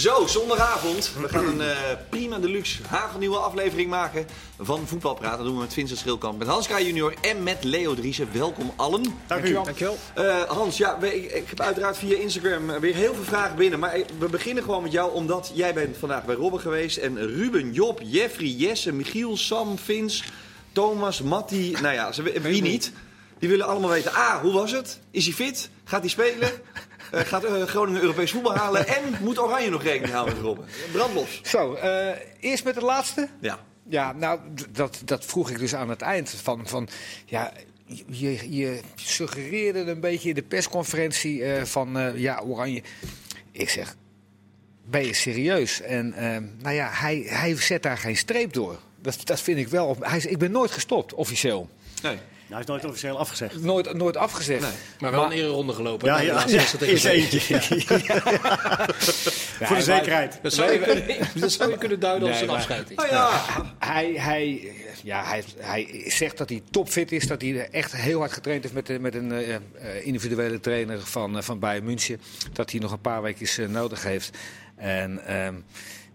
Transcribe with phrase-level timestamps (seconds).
[0.00, 1.12] Zo, zondagavond.
[1.20, 1.76] We gaan een uh,
[2.08, 4.26] prima deluxe hagelnieuwe aflevering maken
[4.58, 5.36] van Voetbalpraat.
[5.36, 8.28] Dat doen we met Vincent Schilkamp, met Hans Kraaij junior en met Leo Driessen.
[8.32, 9.02] Welkom allen.
[9.26, 9.52] Dank u.
[9.52, 9.98] Dankjewel.
[10.18, 13.78] Uh, Hans, ja, ik, ik, heb uiteraard via Instagram weer heel veel vragen binnen.
[13.78, 16.96] Maar we beginnen gewoon met jou, omdat jij bent vandaag bij Robben geweest.
[16.96, 20.24] En Ruben, Job, Jeffrey, Jesse, Michiel, Sam, Vins,
[20.72, 21.76] Thomas, Matti.
[21.82, 22.12] Nou ja,
[22.42, 22.92] wie niet?
[23.38, 25.00] Die willen allemaal weten, ah, hoe was het?
[25.10, 25.70] Is hij fit?
[25.84, 26.50] Gaat hij spelen?
[27.14, 30.66] Uh, gaat uh, Groningen Europees voetbal halen en moet Oranje nog rekening houden met Robben?
[30.92, 31.40] Brandlos.
[31.44, 32.08] Zo, uh,
[32.40, 33.28] eerst met het laatste.
[33.40, 33.58] Ja.
[33.88, 36.30] Ja, nou, dat, dat vroeg ik dus aan het eind.
[36.30, 36.88] Van, van,
[37.24, 37.52] ja,
[38.06, 42.82] je, je suggereerde een beetje in de persconferentie van, ja, Oranje.
[43.52, 43.96] Ik zeg,
[44.84, 45.80] ben je serieus?
[45.80, 46.14] En
[46.62, 48.78] nou ja, hij, hij zet daar geen streep door.
[49.00, 49.96] Dat, dat vind ik wel.
[50.00, 51.68] Hij, ik ben nooit gestopt, officieel.
[52.02, 52.18] Nee.
[52.50, 53.62] Nou, hij is nooit officieel afgezegd.
[53.62, 54.60] Nooit, nooit afgezegd.
[54.60, 54.70] Nee.
[55.00, 56.06] Maar wel een ereronde gelopen.
[56.08, 57.40] Ja, ja, ja, is eentje.
[59.58, 59.66] Ja.
[59.66, 60.38] Voor de zekerheid.
[60.42, 62.92] Dat zou, je, dat zou je kunnen duiden als een afscheid.
[62.96, 63.40] Oh, ja.
[63.78, 67.26] Hij, hij, ja, hij, hij zegt dat hij topfit is.
[67.26, 71.42] Dat hij echt heel hard getraind heeft met, met een uh, individuele trainer van, uh,
[71.42, 72.20] van Bayern München.
[72.52, 74.38] Dat hij nog een paar weken uh, nodig heeft.
[74.76, 75.36] En...
[75.36, 75.64] Um,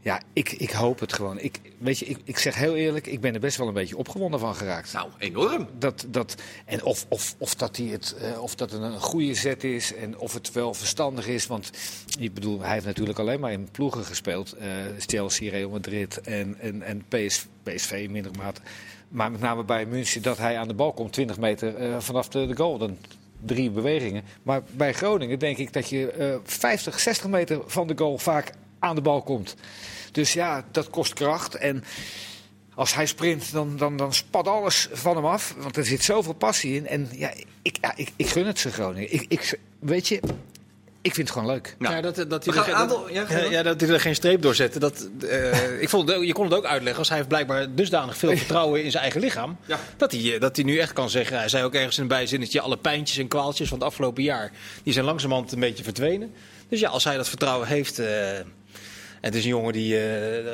[0.06, 1.40] ja, ik, ik hoop het gewoon.
[1.40, 3.98] Ik, weet je, ik, ik zeg heel eerlijk, ik ben er best wel een beetje
[3.98, 4.94] opgewonden van geraakt.
[4.94, 5.68] Nou, enorm.
[5.78, 9.64] Dat, dat, en of, of, of dat, hij het, uh, of dat een goede zet
[9.64, 11.48] is en of het wel verstandig is.
[11.48, 11.72] Want
[12.20, 14.56] ik bedoel, hij heeft natuurlijk alleen maar in ploegen gespeeld.
[14.58, 14.64] Uh,
[14.98, 18.62] Chelsea, Real Madrid en, en, en PS, PSV in mindere mate.
[19.08, 22.30] Maar met name bij München dat hij aan de bal komt 20 meter uh, vanaf
[22.30, 22.78] de, de goal.
[22.78, 22.98] Dan
[23.46, 24.24] drie bewegingen.
[24.44, 28.52] Maar bij Groningen denk ik dat je 50, 60 meter van de goal vaak
[28.86, 29.56] aan de bal komt.
[30.12, 31.56] Dus ja, dat kost kracht.
[31.56, 31.84] En
[32.76, 35.56] als hij sprint, dan, dan, dan spat alles van hem af.
[35.58, 36.88] Want er zit zoveel passie in.
[36.88, 39.14] En ja, ik, ja, ik, ik gun het ze Groningen.
[39.14, 40.20] Ik, ik, weet je,
[41.06, 41.76] ik vind het gewoon leuk.
[41.80, 44.56] Nou, ja, dat, dat, hij er, aantal, ja, ja, dat hij er geen streep door
[44.56, 44.80] zette.
[44.80, 48.38] Dat, uh, ik vond, je kon het ook uitleggen als hij heeft blijkbaar dusdanig veel
[48.38, 49.58] vertrouwen in zijn eigen lichaam.
[49.66, 49.80] Ja.
[49.98, 51.38] Dat, hij, eh, dat hij nu echt kan zeggen.
[51.38, 54.52] Hij zei ook ergens in een bijzinnetje: alle pijntjes en kwaaltjes van het afgelopen jaar.
[54.84, 56.34] die zijn langzamerhand een beetje verdwenen.
[56.70, 58.00] Dus ja, als hij dat vertrouwen heeft.
[58.00, 58.08] Uh,
[59.26, 60.46] het is een jongen die uh, uh,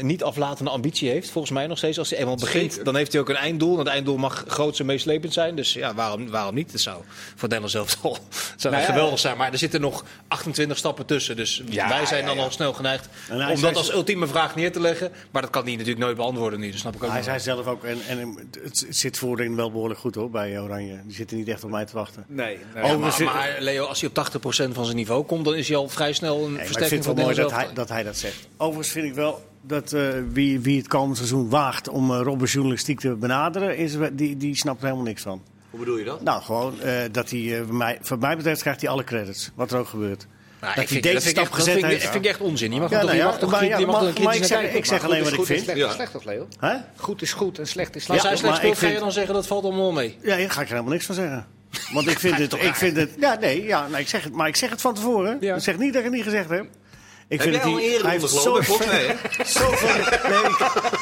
[0.00, 1.98] niet aflatende ambitie heeft, volgens mij nog steeds.
[1.98, 3.72] Als hij eenmaal begint, dan heeft hij ook een einddoel.
[3.72, 5.56] En het einddoel mag groot en meeslepend zijn.
[5.56, 6.72] Dus ja, waarom, waarom niet?
[6.72, 7.02] Dat zou
[7.36, 8.18] voor Dennis zelf al
[8.56, 9.36] zou nou ja, geweldig zijn.
[9.36, 11.36] Maar er zitten nog 28 stappen tussen.
[11.36, 14.80] Dus ja, wij zijn dan al snel geneigd om dat als ultieme vraag neer te
[14.80, 15.12] leggen.
[15.30, 16.70] Maar dat kan hij natuurlijk nooit beantwoorden nu.
[16.70, 20.00] Dat snap ik ook Hij zei zelf ook, en, en het zit voorin wel behoorlijk
[20.00, 21.00] goed hoor, bij Oranje.
[21.04, 22.24] Die zitten niet echt op mij te wachten.
[22.28, 24.28] Nee, nee maar, maar, Leo, als hij op
[24.70, 27.14] 80% van zijn niveau komt, dan is hij al vrij snel een nee, versterking van
[27.14, 28.48] Dennis dat hij, dat hij dat zegt.
[28.56, 32.48] Overigens vind ik wel dat uh, wie, wie het komende seizoen waagt om uh, Robben
[32.48, 35.42] journalistiek te benaderen, is, die, die snapt er helemaal niks van.
[35.70, 36.22] Hoe bedoel je dat?
[36.22, 39.78] Nou, gewoon uh, dat hij, mij, voor mij betreft, krijgt hij alle credits, wat er
[39.78, 40.26] ook gebeurt.
[40.60, 42.02] Nou, dat hij deze stap gezet heeft.
[42.02, 42.72] Dat vind ik echt onzin.
[42.72, 44.72] Je mag ja, toch, nou je mag toch, maar, ja, mag toch maar ik zeg,
[44.72, 45.62] ik zeg alleen wat ik vind.
[45.62, 45.92] Slecht, ja.
[45.92, 46.48] slecht of Leo?
[46.60, 46.74] Huh?
[46.96, 48.20] Goed is goed en slecht is slecht.
[48.20, 50.18] Als hij slecht speelt, ga je dan zeggen dat valt allemaal mee?
[50.22, 51.46] Ja, daar ga ik er helemaal niks van zeggen.
[51.92, 54.48] Want ik vind het, ik vind het, ja nee, ja, nou, ik zeg het, maar
[54.48, 55.42] ik zeg het van tevoren.
[55.42, 56.66] Ik zeg niet dat ik het niet gezegd heb.
[57.28, 57.64] Ik vind het
[58.06, 60.04] heeft zoveel, nee, zoveel,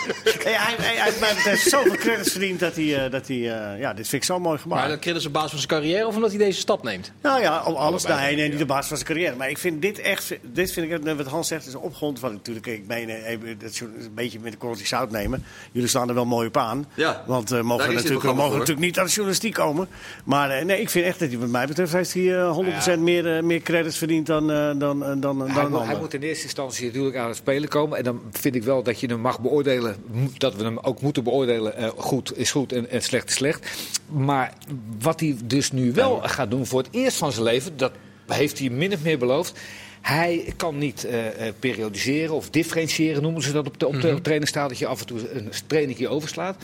[0.44, 3.80] nee, hij, hij, hij, hij heeft zoveel credits verdiend dat hij, uh, dat hij uh,
[3.80, 4.80] ja, dit vind ik zo mooi gemaakt.
[4.80, 7.12] Maar dat credits op basis van zijn carrière of omdat hij deze stap neemt?
[7.22, 8.04] Nou ja, om alles.
[8.04, 9.36] Nee, nee, niet op basis van zijn carrière.
[9.36, 12.32] Maar ik vind dit echt, dit vind ik, wat Hans zegt, is een opgrond van
[12.32, 15.44] natuurlijk, ik meen, even, dat een beetje met de korreltje zout nemen.
[15.72, 16.86] Jullie staan er wel mooi op aan.
[16.94, 19.88] Ja, want uh, mogen natuurlijk, we mogen natuurlijk niet aan de journalistiek komen.
[20.24, 22.84] Maar uh, nee, ik vind echt dat hij, wat mij betreft, heeft hij uh, 100%
[22.84, 22.96] ja.
[22.96, 26.86] meer, meer credits verdiend dan, dan, dan, dan, hij, dan hij moet in eerste instantie
[26.86, 27.98] natuurlijk aan het spelen komen.
[27.98, 29.95] En dan vind ik wel dat je hem mag beoordelen.
[30.36, 31.80] Dat we hem ook moeten beoordelen.
[31.80, 33.66] Uh, goed is goed en, en, slecht is slecht.
[34.06, 34.52] Maar
[34.98, 37.76] wat hij dus nu wel gaat doen voor het eerst van zijn leven.
[37.76, 37.92] Dat
[38.26, 39.60] heeft hij min of meer beloofd.
[40.00, 44.22] Hij kan niet uh, periodiseren of differentiëren, noemen ze dat op de, op de mm
[44.22, 44.68] -hmm.
[44.68, 46.56] Dat je af en toe een trainingje overslaat.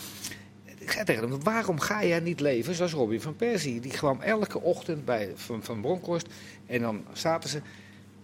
[0.79, 3.81] Ik zei tegen hem, waarom ga jij niet leven zoals Robin van Persie?
[3.81, 6.27] Die kwam elke ochtend bij Van, van Bronkhorst
[6.67, 7.61] en dan zaten ze,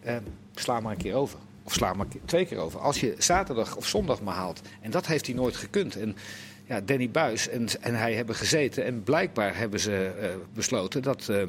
[0.06, 0.16] uh,
[0.54, 1.38] sla maar een keer over.
[1.68, 2.80] Of sla maar twee keer over.
[2.80, 4.60] Als je zaterdag of zondag maar haalt.
[4.80, 5.96] En dat heeft hij nooit gekund.
[5.96, 6.16] En
[6.66, 8.84] ja, Danny Buis en, en hij hebben gezeten.
[8.84, 11.42] En blijkbaar hebben ze uh, besloten dat, uh,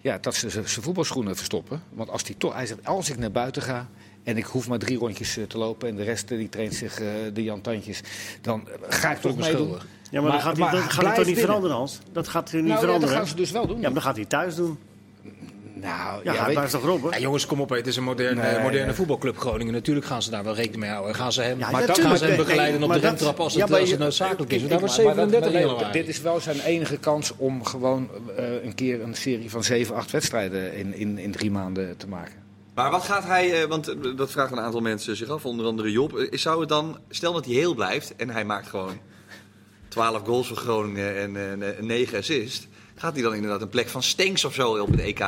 [0.00, 1.82] ja, dat ze zijn voetbalschoenen verstoppen.
[1.92, 3.88] Want als, die toch, hij zegt, als ik naar buiten ga.
[4.22, 5.88] En ik hoef maar drie rondjes te lopen.
[5.88, 8.00] En de rest die traint zich uh, de Jan Tandjes.
[8.40, 9.68] Dan ga ik toch meedoen.
[10.10, 11.98] Ja, maar, maar dan gaat hij, dat gaat hij toch niet veranderen, Hans?
[12.12, 13.14] Dat gaat hij niet nou, veranderen.
[13.14, 13.76] Ja, dat gaan ze dus wel doen.
[13.76, 14.78] Ja, maar dan gaat hij thuis doen.
[15.80, 17.70] Nou, ja, ja, is toch Rob, ja, jongens, kom op.
[17.70, 18.94] Het is een moderne, nee, moderne nee.
[18.94, 19.72] voetbalclub Groningen.
[19.72, 21.14] Natuurlijk gaan ze daar wel rekening mee houden.
[21.14, 23.90] Gaan ze hem, ja, maar gaan ze hem begeleiden op de remtrap als het, als
[23.90, 24.68] het noodzakelijk is.
[24.68, 25.92] Dat was 37 januari.
[25.92, 29.94] Dit is wel zijn enige kans om gewoon uh, een keer een serie van 7,
[29.94, 32.44] 8 wedstrijden in, in, in drie maanden te maken.
[32.74, 35.66] Maar wat gaat hij, eh, want eh, dat vragen een aantal mensen zich af, onder
[35.66, 36.16] andere Job.
[36.16, 38.98] Eh, Zou het dan, stel dat hij heel blijft en hij maakt gewoon
[39.88, 42.68] 12 goals voor Groningen en eh, 9 assists.
[42.98, 45.20] Gaat hij dan inderdaad een plek van Stenks of zo op het EK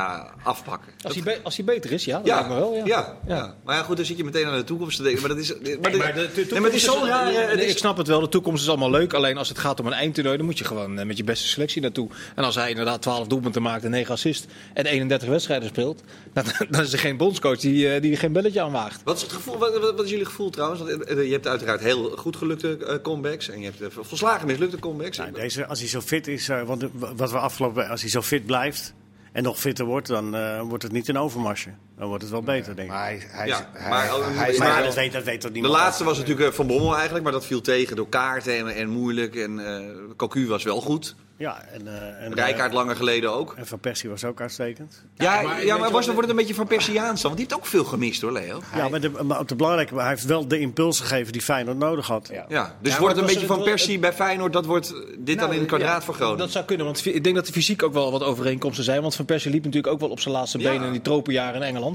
[0.43, 0.91] afpakken?
[1.01, 2.73] Als hij, be- als hij beter is, ja, dat ja, lijkt me wel.
[2.75, 2.85] Ja.
[2.85, 3.55] ja, ja.
[3.65, 5.21] maar ja, goed, dan zit je meteen aan de toekomst te denken.
[5.21, 7.35] Maar dat is, maar, dit- Maar de, nee, toekomst maar is.
[7.35, 9.13] Nee, het is- Ik snap het wel, de toekomst is allemaal leuk.
[9.13, 11.47] Alleen als het gaat om een eindtoernooi, dan moet je gewoon eh, met je beste
[11.47, 12.09] selectie naartoe.
[12.35, 16.43] En als hij inderdaad 12 doelpunten maakt en 9 assists en 31 wedstrijden speelt, dan,
[16.69, 19.01] dan is er geen bondscoach die, eh, die er geen belletje aan waagt.
[19.03, 20.81] Wat is, het gevoel, wat, wat- wat is jullie gevoel trouwens?
[20.81, 24.47] Want, eh, je hebt uiteraard heel goed gelukte eh, comebacks en je hebt eh, volslagen
[24.47, 25.17] mislukte comebacks.
[25.17, 26.83] Nou, deze, als hij zo fit is, eh, want
[27.15, 28.93] wat we afgelopen, als hij zo fit blijft
[29.31, 31.69] en nog fitter wordt, dan eh, wordt het niet een overmarsje.
[31.99, 32.93] Dan wordt het wel beter, denk ik.
[32.93, 35.59] Maar hij, hij, Ja, hij, maar- hij, maar- maar- dat weet, dat weet toch De
[35.59, 35.79] niemand?
[35.81, 38.89] laatste was natuurlijk eh, Van Bommel eigenlijk, maar dat viel tegen door kaarten en, en
[38.89, 39.35] moeilijk.
[39.35, 39.83] En eh
[40.17, 41.15] Cocu was wel goed.
[41.37, 43.53] Ja, en, eh, en, Rijkaard langer geleden ook.
[43.57, 45.03] en Van Persie was ook uitstekend.
[45.15, 47.31] Ja, maar ja, weet maar was, dan wordt het een beetje van Persiaans dan?
[47.31, 48.61] Want die heeft ook veel gemist hoor, Leo.
[48.75, 52.07] Ja, maar, de, maar de belangrijke, hij heeft wel de impuls gegeven die Feyenoord nodig
[52.07, 52.29] had.
[52.31, 52.45] Ja.
[52.49, 54.87] Ja, dus wordt het een beetje van het- Persie bij Feyenoord, dat wordt
[55.17, 56.37] dit dan Nou, in het kwadraat Groningen.
[56.37, 59.01] Dat zou kunnen, want ik denk dat de fysiek ook wel wat overeenkomsten zijn.
[59.01, 60.69] Want Van Persie liep natuurlijk ook wel op zijn laatste Ja.
[60.71, 61.88] benen in die tropenjaren in Engeland.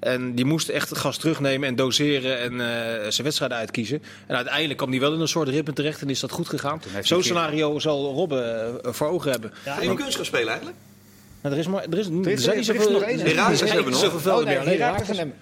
[0.00, 2.66] En die moest echt het gas terugnemen en doseren en eh,
[3.10, 4.02] zijn wedstrijden uitkiezen.
[4.26, 6.80] En uiteindelijk kwam hij wel in een soort ritme terecht en is dat goed gegaan.
[6.82, 9.52] Zo'n hij keer- scenario zal Robben eh, voor ogen hebben.
[9.64, 10.76] Ja, je kunst gaan spelen eigenlijk?
[11.40, 12.90] Maar er is, maar, er is, er is- zijn er niet is zoveel...
[12.92, 13.98] nog één, er niet hebben we nog.
[14.00, 14.64] zoveel Oh, nee, meer.
[15.18, 15.32] En.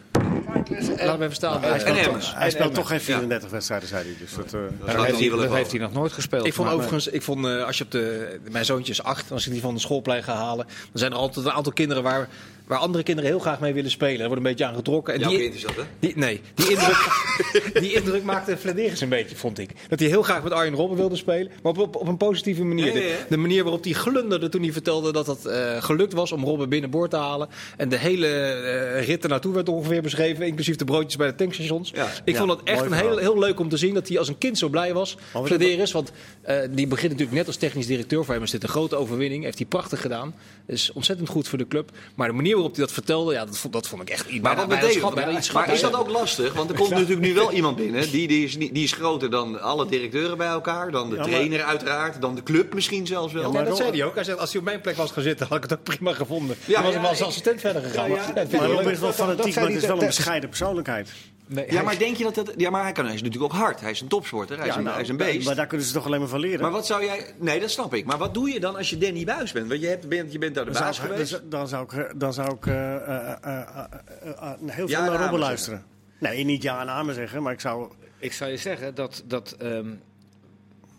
[1.07, 1.61] Laat me even staan.
[1.63, 4.15] Hij En speelt, hij speelt En toch geen 34 wedstrijden, zei hij.
[4.21, 6.47] Dus dat, eh, heeft hij hij, hij nog nooit gespeeld.
[6.47, 8.39] Ik vond maar- overigens, ik vond, eh, als je op de.
[8.51, 10.67] Mijn zoontje is acht, als ik die van de schoolplein ga halen.
[10.67, 12.29] dan zijn er altijd een aantal kinderen waar,
[12.67, 14.19] waar andere kinderen heel graag mee willen spelen.
[14.19, 15.15] Daar wordt een beetje aan getrokken.
[15.15, 15.83] En Jouw die, kind is dat, hè?
[15.99, 17.07] die, nee, die indruk,
[17.83, 19.71] die indruk maakte Flederis een beetje, vond ik.
[19.89, 21.53] Dat hij heel graag met Arjen Robben wilde spelen.
[21.63, 22.87] Maar op, op, op een positieve manier.
[22.87, 23.17] Ja, ja, ja.
[23.17, 26.45] De, de manier waarop hij glunderde toen hij vertelde dat het eh, gelukt was om
[26.45, 27.49] Robben binnenboord te halen.
[27.77, 30.47] En de hele eh rit ernaartoe werd ongeveer beschreven.
[30.47, 31.91] Inclusief de broodjes bij de tankstations.
[31.95, 32.09] Ja.
[32.25, 34.29] Ik Ja, vond het echt een heel, heel leuk om te zien dat hij als
[34.29, 35.17] een kind zo blij was.
[35.45, 36.13] Flederis, want
[36.43, 38.25] eh, die begint natuurlijk net als technisch directeur.
[38.25, 39.45] Voor hem is dit een grote overwinning.
[39.45, 40.35] Heeft hij prachtig gedaan.
[40.67, 41.91] Is ontzettend goed voor de club.
[42.15, 44.41] Maar de manier waarop hij dat vertelde, ja, dat, vond, dat vond ik echt iets.
[44.43, 46.53] Maar wat bijna- bijna betekent schat- bijna iets Maar is dat ook lastig?
[46.55, 48.11] Want er komt natuurlijk nu wel iemand binnen.
[48.11, 50.91] Die, die, is, niet- die is groter dan alle directeuren bij elkaar.
[50.91, 52.21] Dan de Ja, maar- trainer uiteraard.
[52.21, 53.43] Dan de club misschien zelfs wel.
[53.43, 54.15] Ja, maar dat zei hij ook.
[54.15, 56.13] Hij zegt, als hij op mijn plek was gaan zitten, had ik het ook prima
[56.13, 56.57] gevonden.
[56.65, 58.09] Ja, Ja, was ja, hem als ik- assistent verder gegaan.
[58.11, 61.11] Ja, Maar is wel fanatiek, zei maar het is hij- wel een bescheiden persoonlijkheid.
[61.47, 62.53] Nee, Ja, maar denk je dat dat...
[62.57, 63.81] Ja, maar hij, kan, hij is natuurlijk ook hard.
[63.81, 64.59] Hij is een topsporter.
[64.59, 65.47] Hij is, een, nou, hij is een beest.
[65.47, 66.61] Maar daar kunnen ze toch alleen maar van leren.
[66.61, 67.35] Maar wat zou jij...
[67.39, 68.05] Nee, dat snap ik.
[68.05, 69.69] Maar wat doe je dan als je Danny Buis bent?
[69.69, 71.41] Want je, hebt, bent, je bent daar de dan, baas zou, geweest.
[71.45, 75.85] dan zou ik, dan zou ik eh, eh, eh, heel veel naar Robben luisteren.
[76.19, 77.93] Nee, niet ja en amen zeggen, maar ik zou...
[78.19, 79.89] Ik zou je zeggen dat, dat ehm,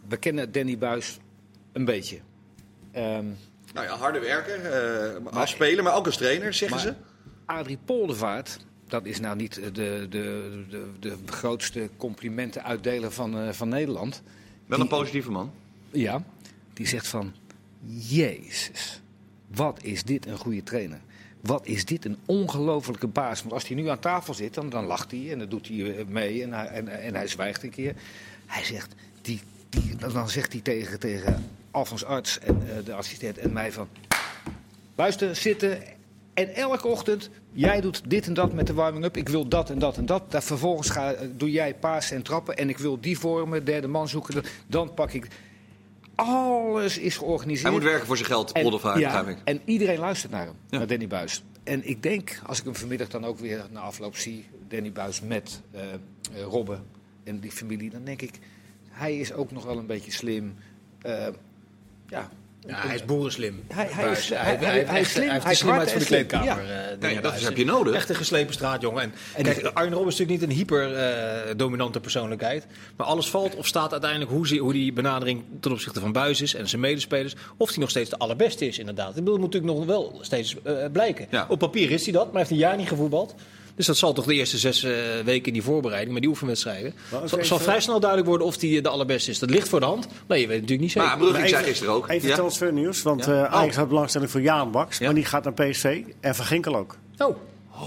[0.07, 1.18] we kennen Danny Buis
[1.74, 2.18] een beetje.
[2.91, 3.25] Ehm
[3.74, 4.65] Nou ja, harde werker.
[4.65, 6.94] eh als speler, maar ook als trainer, zeggen Maar- ze.
[7.45, 10.07] Adrie Poldervaart, dat is nou niet de, de,
[10.69, 14.21] de, de grootste complimenten uitdeler van, eh, van Nederland.
[14.65, 15.51] Wel een positieve man.
[15.91, 16.23] Ja,
[16.73, 17.33] die zegt van,
[17.85, 19.01] Jezus,
[19.47, 20.99] wat is dit een goede trainer.
[21.41, 23.41] Wat is dit een ongelofelijke baas.
[23.41, 25.97] Want als hij nu aan tafel zit, dan, dan lacht hij en dan doet hij
[25.97, 27.95] eh, mee en hij, en, en hij zwijgt een keer.
[28.45, 33.38] Hij zegt, die, die, dan zegt hij tegen, tegen Alfons Arts en eh, de assistent
[33.38, 33.88] en mij van...
[34.95, 35.83] Luister, zitten.
[36.33, 39.17] En elke ochtend, jij doet dit en dat met de warming-up.
[39.17, 40.31] Ik wil dat en dat en dat.
[40.31, 42.55] Daar vervolgens ga, eh, doe jij pasen en trappen.
[42.57, 44.43] En ik wil die vormen, derde man zoeken.
[44.67, 45.27] Dan pak ik...
[46.15, 47.63] Alles is georganiseerd.
[47.63, 49.25] Hij moet werken voor zijn geld, Poldervaart, ja.
[49.43, 50.77] En iedereen luistert naar hem, Ja.
[50.77, 51.43] naar Danny Buis.
[51.63, 55.21] En ik denk, als ik hem vanmiddag dan ook weer na afloop zie, Danny Buis
[55.21, 56.00] met eh eh,
[56.43, 56.83] Robben
[57.24, 58.39] en die familie, dan denk ik,
[58.89, 60.55] hij is ook nog wel een beetje slim.
[62.07, 62.29] Ja,
[62.67, 63.63] Ja, hij is boerenslim.
[63.74, 66.00] Hij- hij is- Hij- hij- hij- hij hij is heeft slim, Hij heeft slimheid voor
[66.00, 66.45] de en kleedkamer.
[66.48, 66.53] ja.
[66.53, 67.93] eh, Nee, Danny dat is- heb je nodig.
[67.95, 69.13] Echt een geslepen straatjongen.
[69.36, 72.65] En, kijk, Arjen Robben is natuurlijk niet een hyper-dominante persoonlijkheid.
[72.95, 76.41] Maar alles valt of staat uiteindelijk hoe, ze- hoe die benadering ten opzichte van Buis
[76.41, 77.36] is en zijn medespelers.
[77.57, 79.15] Of hij nog steeds de allerbeste is, inderdaad.
[79.15, 81.27] Dat moet natuurlijk nog wel steeds eh, blijken.
[81.29, 81.45] Ja.
[81.50, 83.36] Op papier is hij dat, maar hij heeft een jaar niet gevoetbald.
[83.75, 84.91] Dus dat zal toch de eerste zes eh,
[85.25, 86.94] weken in die voorbereiding met die oefenwedstrijden.
[87.12, 89.39] Maar ook zal, zal vrij snel duidelijk worden of hij de allerbeste is.
[89.39, 91.08] Dat ligt voor de hand, maar je weet het natuurlijk niet zeker.
[91.08, 92.10] Maar Brugge Maar zei gisteren ook.
[92.10, 92.36] Even Ja.
[92.36, 93.46] transfernieuws, want Ja.
[93.46, 93.77] eh, Ajax Oh.
[93.79, 94.98] had belangstelling voor Jaan Baks.
[94.98, 95.05] Ja.
[95.05, 96.98] Maar die gaat naar PSV en Van Ginkel ook.
[97.17, 97.36] Oh,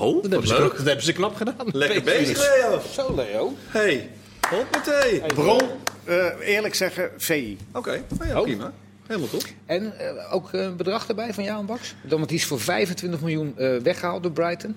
[0.00, 0.76] Oh, dat hebben, ze, leuk.
[0.76, 1.54] dat hebben ze knap gedaan.
[1.72, 2.80] Lekker bezig, Leo.
[2.92, 3.52] Zo, Leo.
[3.68, 4.10] Hey,
[4.50, 5.22] hoppatee.
[5.22, 5.60] Oké, Bron,
[6.04, 7.56] eh, eerlijk zeggen, VI.
[7.72, 8.42] nou ja, Oh.
[8.42, 8.72] prima.
[9.06, 9.42] Helemaal top.
[9.66, 11.94] En eh, ook een bedrag erbij van Jaan Baks?
[12.02, 14.76] Dan, want die is voor 25 miljoen eh, weggehaald door Brighton.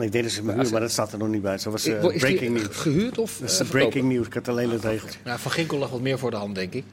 [0.00, 1.52] Nee, ik deed het me huur, maar dat staat er nog niet bij.
[1.52, 2.76] Dat was eh, is die breaking news.
[2.76, 4.26] gehuurd of Dat is eh, de breaking news.
[4.26, 5.18] Ik had alleen het regeltje.
[5.24, 6.84] Ja, van Ginkel lag wat meer voor de hand, denk ik.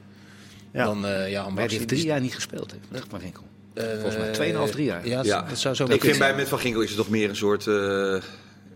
[0.72, 0.84] Ja.
[0.84, 1.76] Dan eh ja, Maar die Ambaxi.
[1.76, 2.98] heeft drie jaar niet gespeeld, hè?
[3.08, 3.42] Van Ginkel.
[3.74, 5.08] Eh, Volgens mij 2,5, 3 jaar.
[5.08, 5.42] Ja, Ja.
[5.48, 7.66] dat zou zo Ik vind bij met Van Ginkel is het toch meer een soort...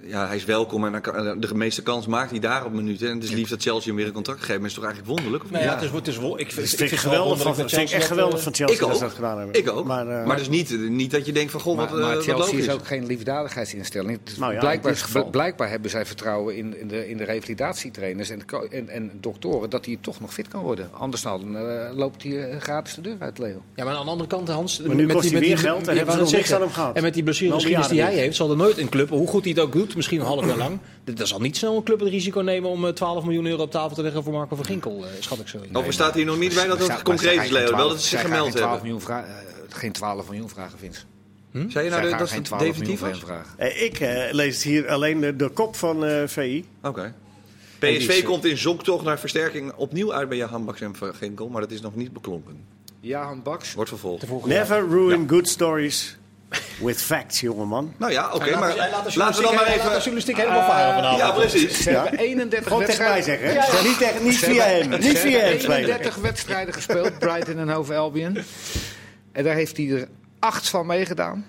[0.02, 2.72] eh, ja, hij is welkom en dan kan- de meeste kans maakt hij daar op
[2.72, 3.08] minuten.
[3.08, 4.58] En het is lief dat Chelsea hem weer een contract geeft.
[4.58, 5.44] Maar is toch eigenlijk wonderlijk?
[5.44, 7.02] Of Nou ja, het is, het is, ik vind, Dat ik vind ik vind het
[7.02, 8.96] wel geweldig van, wonderlijk vind ik echt geweldig eh, van Chelsea ik dat ook.
[8.96, 9.54] ze dat gedaan hebben.
[9.56, 9.84] Ik ook.
[9.86, 12.16] Maar, Maar, eh, dus niet, niet dat je denkt van, goh, Maar, wat, eh, maar
[12.16, 14.18] Chelsea is ook geen liefdadigheidsinstelling.
[14.18, 18.30] Het is Nou ja, blijkbaar, blijkbaar hebben zij vertrouwen in, in, de, in de revalidatietrainers
[18.30, 20.90] en, de en, en doktoren dat hij toch nog fit kan worden.
[20.92, 23.62] Anders dan eh, loopt hij eh, gratis de deur uit, Leo.
[23.74, 24.80] Ja, maar aan de andere kant, Hans...
[24.80, 26.96] Maar nu kost hij weer geld en hebben ze niks aan hem gehad.
[26.96, 29.52] En met die blessuregeschiedenis die hij heeft, zal er nooit een club, hoe goed hij
[29.52, 30.78] het ook doet, misschien een half jaar lang,
[31.16, 33.70] er zal niet snel een club het risico nemen om eh, 12 miljoen euro op
[33.70, 35.58] tafel te leggen voor Marco van Ginkel, eh, schat ik zo.
[35.72, 37.66] Of er staat hier nog niet bij dat het concreet is, Leo.
[37.66, 39.24] geen Wel 12 dat ze zich gemeld geen 12 hebben.
[39.24, 39.32] eh,
[39.68, 41.00] geen 12 miljoen vragen, Vince.
[41.52, 43.22] Zei je Zij nou gaan dat het 12 definitief was?
[43.56, 46.64] eh, ik eh, lees het hier alleen de, de kop van eh, VI.
[46.82, 47.14] Oké.
[47.78, 51.14] is, PSV eh, komt in zoektocht naar versterking opnieuw uit bij Johan Baks en Van
[51.14, 51.48] Ginkel.
[51.48, 52.64] Maar dat is nog niet beklonken.
[53.00, 53.74] Jahan Baks.
[53.74, 54.26] Wordt vervolgd.
[54.28, 54.46] Ja.
[54.46, 56.16] Never ruin good stories
[56.80, 57.94] with facts, jongeman.
[57.96, 58.58] Nou ja, oké.
[58.58, 59.96] Maar laten we dan maar hij laat de even...
[59.96, 61.20] journalistiek helemaal varen vanavond.
[61.20, 61.84] Ja, precies.
[61.84, 63.52] Hebben 31 Gewoon tegen mij wedstrijden.
[63.54, 63.88] zeggen, hè?
[63.88, 64.88] Niet, tegen, niet via hem.
[64.88, 65.78] Niet via hem hebben spelen.
[65.78, 68.38] 31 wedstrijden gespeeld, Brighton en Hove Albion.
[69.32, 71.44] En daar heeft hij er acht van meegedaan.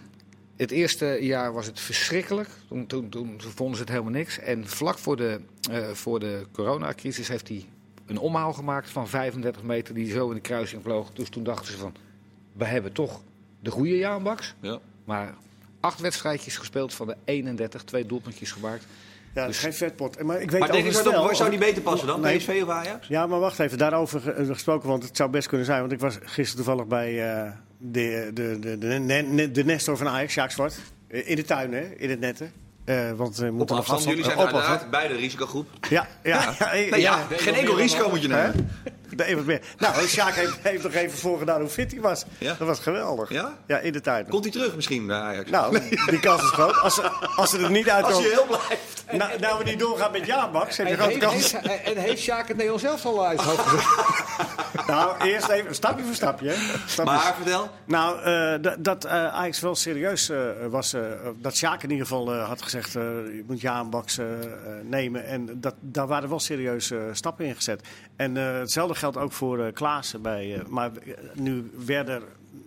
[0.55, 2.49] Het eerste jaar was het verschrikkelijk.
[2.67, 4.39] Toen, toen, toen vonden ze het helemaal niks.
[4.39, 5.39] En vlak voor de,
[5.71, 7.65] eh, voor de coronacrisis heeft hij
[8.05, 11.11] een omhaal gemaakt van 35 meter die zo in de kruising vloog.
[11.13, 11.95] Dus toen dachten ze van,
[12.53, 13.21] we hebben toch
[13.59, 14.55] de goede Jaan Baks.
[14.59, 14.79] Ja.
[15.05, 15.33] Maar
[15.79, 18.85] acht wedstrijdjes gespeeld van de 31, twee doelpuntjes gemaakt.
[19.35, 20.23] Ja, is geen vetpot.
[20.23, 22.21] Maar ik weet Maar denk zou, wel- dat- zou die beter passen dan?
[22.21, 22.37] Nee.
[22.37, 23.07] PSV of Ajax?
[23.07, 25.79] Ja, maar wacht even, daarover eh, gesproken, want het zou best kunnen zijn.
[25.79, 29.05] Want ik was gisteren toevallig bij eh, de, de, de, de,
[29.35, 30.75] de, de Nestor van Ajax, Sjaak Zwart.
[31.07, 31.81] Eh, In de tuin, hè?
[31.81, 32.51] In het netten.
[32.85, 34.03] Eh, want we Op moeten nog afstand.
[34.03, 34.91] Jullie zijn op uiteraard afstand.
[34.91, 35.67] beide risicogroep.
[35.89, 36.53] Ja, ja.
[36.59, 38.69] ja, Nee, ja, geen enkel risico moet je nemen.
[39.17, 39.61] Meer.
[39.77, 42.23] Nou, Sjaak heeft, heeft nog even voorgedaan hoe fit hij was.
[42.37, 42.55] Ja?
[42.59, 43.29] Dat was geweldig.
[43.29, 43.53] Ja?
[43.67, 44.27] Ja, in de tuin.
[44.27, 45.49] Komt hij terug misschien bij Ajax?
[45.49, 45.79] Nou,
[46.09, 46.79] die kans is groot.
[46.79, 48.29] Als ze, als ze er niet Als uitkomen...
[48.29, 49.03] je heel blijft.
[49.11, 51.67] Nou, nou we niet doorgaan met ja, Max, heb je En grote heeft, kans.
[51.67, 53.41] heeft- en heeft Sjaak het Nederlands zelf al uit?
[54.87, 56.47] Nou, eerst even stapje voor stapje.
[56.49, 56.55] hè.
[56.87, 57.03] Stapjes.
[57.23, 57.69] Maar vertel.
[57.85, 60.37] Nou, eh, dat- eh Ajax wel serieus eh,
[60.69, 60.93] was.
[60.93, 61.01] eh,
[61.41, 64.25] dat Sjaak in ieder geval eh, had gezegd: eh, je moet ja een baks eh,
[64.43, 64.49] eh,
[64.83, 65.25] nemen.
[65.25, 67.81] En dat, daar waren wel serieuze stappen in gezet.
[68.15, 70.21] En eh, hetzelfde geldt ook voor eh Klaassen.
[70.21, 72.21] Bij, eh, maar eh, nu Werder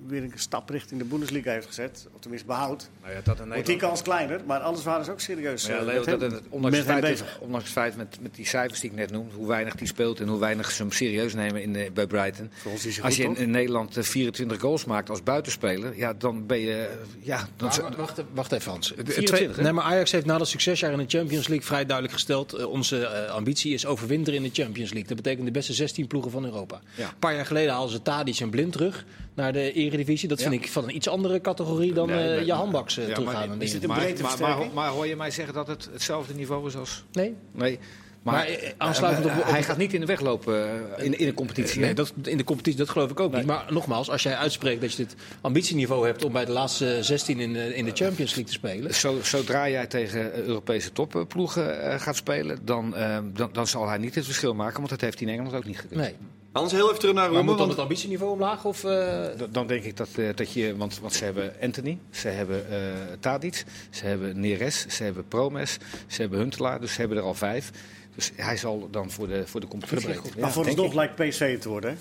[0.08, 3.66] weer een stap richting de Bundesliga heeft gezet, of tenminste behoud, Nou ja, dat wordt
[3.66, 4.40] die kans kleiner.
[4.46, 5.62] Maar anders waren ze ook serieus.
[5.68, 7.38] Maar ja, eh, Leo, met hem- dat het, ondanks, met het feit, bezig.
[7.40, 10.20] ondanks het feit met, met die cijfers die ik net noemde, hoe weinig die speelt
[10.20, 12.50] en hoe weinig ze hem serieus nemen in, de- bij Brighton.
[12.72, 16.72] Als goed, je in, Nederland eh, 24 goals maakt als buitenspeler, ja, dan ben je.
[16.74, 18.88] eh, Ja, dan, Maar wacht, wacht even, Hans.
[18.88, 19.62] Het- het 24, tweede, hè?
[19.62, 22.52] nee, maar Ajax heeft na dat succesjaar in de Champions League vrij duidelijk gesteld...
[22.52, 25.08] eh, onze eh, ambitie is overwinteren in de Champions League.
[25.08, 26.80] Dat betekent de beste 16 ploegen van Europa.
[26.94, 27.08] Ja.
[27.08, 29.04] Een paar jaar geleden haalden ze Tadic en Blind terug
[29.36, 30.28] naar de Eredivisie.
[30.28, 30.60] Dat vind Ja.
[30.60, 33.48] ik van een iets andere categorie dan Nee, eh je handbaks ja, teruggaan.
[33.48, 34.72] maar is een maar, breedte maar, maar, versterking?
[34.74, 37.04] maar hoor je mij zeggen dat het hetzelfde niveau is als.
[37.12, 37.34] Nee?
[37.52, 37.78] Nee.
[38.22, 40.68] Maar, Maar, eh, eh, aansluitend op- eh, op- hij gaat niet in de weg lopen
[40.98, 41.80] eh, in, in een competitie.
[41.80, 43.46] Nee, dat, in de competitie, dat geloof ik ook niet.
[43.46, 47.40] Maar nogmaals, als jij uitspreekt dat je dit ambitieniveau hebt om bij de laatste 16
[47.40, 48.94] in, de- in de Champions League te spelen.
[48.94, 53.88] Zo, zodra jij tegen eh, Europese topploegen eh, gaat spelen, dan, eh, dan, dan zal
[53.88, 56.00] hij niet het verschil maken, want dat heeft hij in Engeland ook niet gekund.
[56.00, 56.14] Nee.
[56.56, 57.44] Hans, heel even terug naar Maar Roemen.
[57.44, 58.64] moet dan want- het ambitieniveau omlaag?
[58.64, 61.98] Of, eh, Dan- Dan denk ik dat, eh, dat je, want, want ze hebben Anthony,
[62.10, 62.78] ze hebben eh
[63.20, 67.34] Tadic, ze hebben Neres, ze hebben Promes, ze hebben Huntelaar, dus ze hebben er al
[67.34, 67.70] vijf.
[68.14, 70.30] Dus hij zal dan voor de, voor de competitie Voor de.
[70.34, 70.94] Maar Ja, vooralsnog ik.
[70.94, 71.96] lijkt PSV te worden, hè?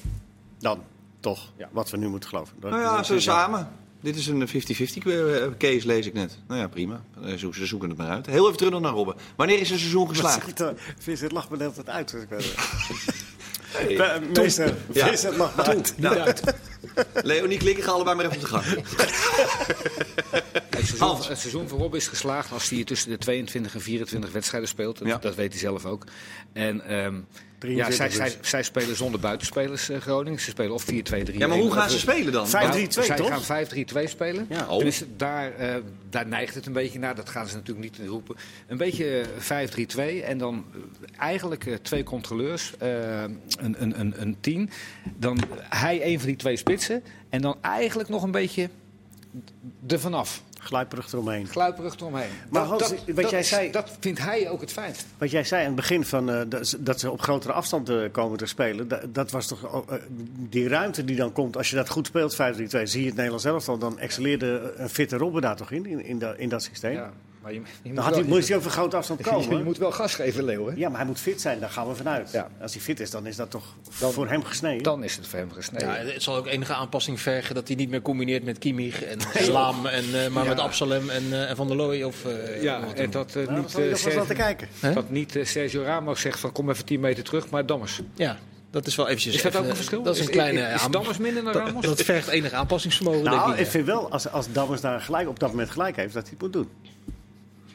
[0.59, 0.83] Dan,
[1.19, 1.51] toch.
[1.57, 1.69] Ja.
[1.71, 2.55] Wat we nu moeten geloven.
[2.59, 3.69] Dat- Nou ja, ze samen.
[4.01, 6.37] Dit is een 50-50 eh, case, lees ik net.
[6.47, 7.01] Nou ja, prima.
[7.35, 8.25] Ze zoeken het maar uit.
[8.25, 9.15] Heel even terug naar Robben.
[9.35, 10.35] Wanneer is een seizoen Wat geslaagd?
[10.35, 10.73] zeg je dan?
[10.97, 12.11] Vincent lacht me de hele tijd uit.
[12.11, 13.23] Dus ik weet het.
[13.75, 14.19] Hey.
[14.33, 15.07] Meester, Ja.
[15.07, 15.93] Vincent lacht me uit.
[15.97, 16.31] Nou,
[17.23, 18.63] Leonie Klikken, ga allebei maar even op de gang.
[20.69, 24.31] Het seizoen, het seizoen voor Rob is geslaagd als hij tussen de 22 en 24
[24.31, 24.97] wedstrijden speelt.
[24.97, 25.17] Dat, Ja.
[25.17, 26.03] dat weet hij zelf ook.
[26.53, 27.15] En ehm,
[27.73, 28.33] ja, 23 zij, dus.
[28.33, 30.39] zij, zij spelen zonder buitenspelers, eh, Groningen.
[30.39, 31.37] Ze spelen of 4-2-3.
[31.37, 32.47] Ja, maar hoe gaan ze spelen dan?
[32.47, 33.27] Vijf- 5-3-2 zij toch?
[33.27, 34.45] gaan 5-3-2 spelen.
[34.49, 34.65] Ja.
[34.67, 34.75] Oh.
[34.75, 35.75] Tenminste, daar, eh,
[36.09, 37.15] daar neigt het een beetje naar.
[37.15, 38.35] Dat gaan ze natuurlijk niet roepen.
[38.67, 40.79] Een beetje eh, 5-3-2 en dan eh,
[41.19, 44.69] eigenlijk eh, twee controleurs, eh, een, een, een, een tien.
[45.17, 47.03] Dan hij een van die twee spitsen.
[47.29, 48.69] En dan eigenlijk nog een beetje
[49.87, 50.43] er vanaf.
[50.65, 51.47] Glijperig eromheen.
[51.47, 52.29] Gluiperig eromheen.
[52.49, 55.05] Maar Dat- Hans, dat, wat dat jij is- zei- Dat vindt hij ook het fijnst.
[55.17, 56.41] Wat jij zei aan het begin van eh,
[56.79, 58.87] dat, ze- op grotere afstand eh, komen te spelen.
[58.87, 59.95] Dat, dat was toch eh,
[60.49, 61.57] die ruimte die dan komt.
[61.57, 62.37] Als je dat goed speelt, 5-3-2,
[62.83, 63.77] zie je het Nederlands zelf al.
[63.77, 66.93] Dan excelleerde een fitte Robben daar toch in, in, in, dat- in dat systeem.
[66.93, 67.11] Ja.
[67.45, 69.57] Maar je, je dan had hij, moest hij over grote afstand komen.
[69.57, 70.67] Je, moet wel gas geven, Leo.
[70.67, 70.73] Hè?
[70.75, 72.31] Ja, maar hij moet fit zijn, daar gaan we vanuit.
[72.31, 72.49] Ja.
[72.61, 74.83] Als hij fit is, dan is dat toch voor hem gesneden?
[74.83, 75.87] Dan is het voor hem gesneden.
[75.87, 79.19] Ja, het zal ook enige aanpassing vergen dat hij niet meer combineert met Kimmich en
[79.43, 82.03] Slaam, en, uh, maar met Absalem en, uh, en Van der Looy.
[82.03, 84.67] Of, uh, ja, en dat uh, nou, niet, Sergio, te kijken.
[84.93, 88.01] dat niet Sergio Ramos zegt van kom even 10 meter terug, maar Dammers.
[88.13, 88.37] Ja,
[88.71, 89.35] dat is wel eventjes...
[89.35, 90.03] Is dat ook een verschil?
[90.03, 90.61] Dat is een kleine...
[90.61, 91.73] Is, is Dammers minder dan Ramos?
[91.73, 93.65] Dat, dat vergt enig aanpassingsvermogen, nou, denk ik.
[93.65, 96.31] ik vind wel, als, als Dammers daar gelijk, op dat moment gelijk heeft, dat hij
[96.31, 96.69] het moet doen.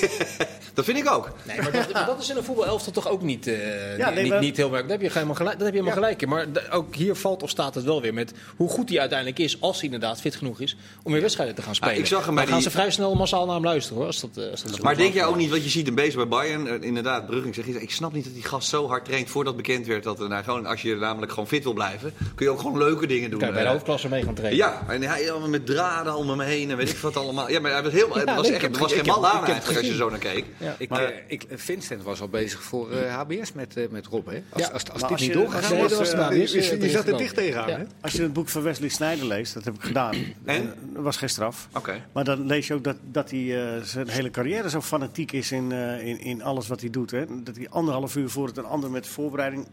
[0.74, 1.30] dat vind ik ook.
[1.46, 4.22] Nee, maar dat, maar dat is in een voetbalelftal toch ook niet, uh, ja, nee,
[4.22, 4.88] niet, niet, heel belangrijk.
[4.88, 6.16] Dat heb je helemaal gelijk, dat heb je helemaal ja.
[6.16, 6.28] gelijk in.
[6.28, 9.60] Maar ook hier valt of staat het wel weer met hoe goed hij uiteindelijk is,
[9.60, 11.94] als hij inderdaad fit genoeg is, om weer wedstrijden te gaan spelen.
[11.94, 12.70] Ah, ik zag hem bij Dan gaan die...
[12.70, 14.06] ze vrij snel massaal naar hem luisteren hoor.
[14.06, 16.16] Als dat, uh, als dat maar denk jij ook niet wat je ziet een beetje
[16.16, 16.66] bij Bayern?
[16.66, 19.86] Uh, inderdaad, Brugging zegt, ik snap niet dat die gast zo hard traint voordat bekend
[19.86, 22.78] werd dat nou, gewoon, als je namelijk gewoon fit wil blijven, kun je ook gewoon
[22.78, 23.38] leuke dingen doen.
[23.38, 24.58] Kan je bij de hoofdklasse mee gaan trainen.
[24.58, 27.50] Ja, en hij met draden om hem heen en weet ik wat allemaal.
[27.50, 29.90] Ja, maar hij was heel, het was echt, er was geen man aan eigenlijk als
[29.90, 30.44] je zo naar keek.
[30.58, 34.06] Ja, ik, maar, uh, ik, Vincent was al bezig voor uh, HBS met, uh, met
[34.06, 34.26] Rob.
[34.26, 34.42] Hè?
[34.48, 36.52] Als, ja, als, als, als dit niet doorgegaan was, was, was HBS.
[36.52, 37.68] Je, je zat er dicht tegenaan.
[37.68, 37.76] Ja.
[37.76, 37.84] Hè?
[38.00, 40.14] Als je het boek van Wesley Snijder leest, dat heb ik gedaan.
[40.44, 40.74] En?
[40.92, 41.68] Dat was geen straf.
[41.72, 42.02] Okay.
[42.12, 45.72] Maar dan lees je ook dat, dat hij zijn hele carrière zo fanatiek is in,
[45.72, 47.10] in, in alles wat hij doet.
[47.10, 47.42] Hè?
[47.42, 49.66] Dat hij anderhalf uur voor het een ander met voorbereiding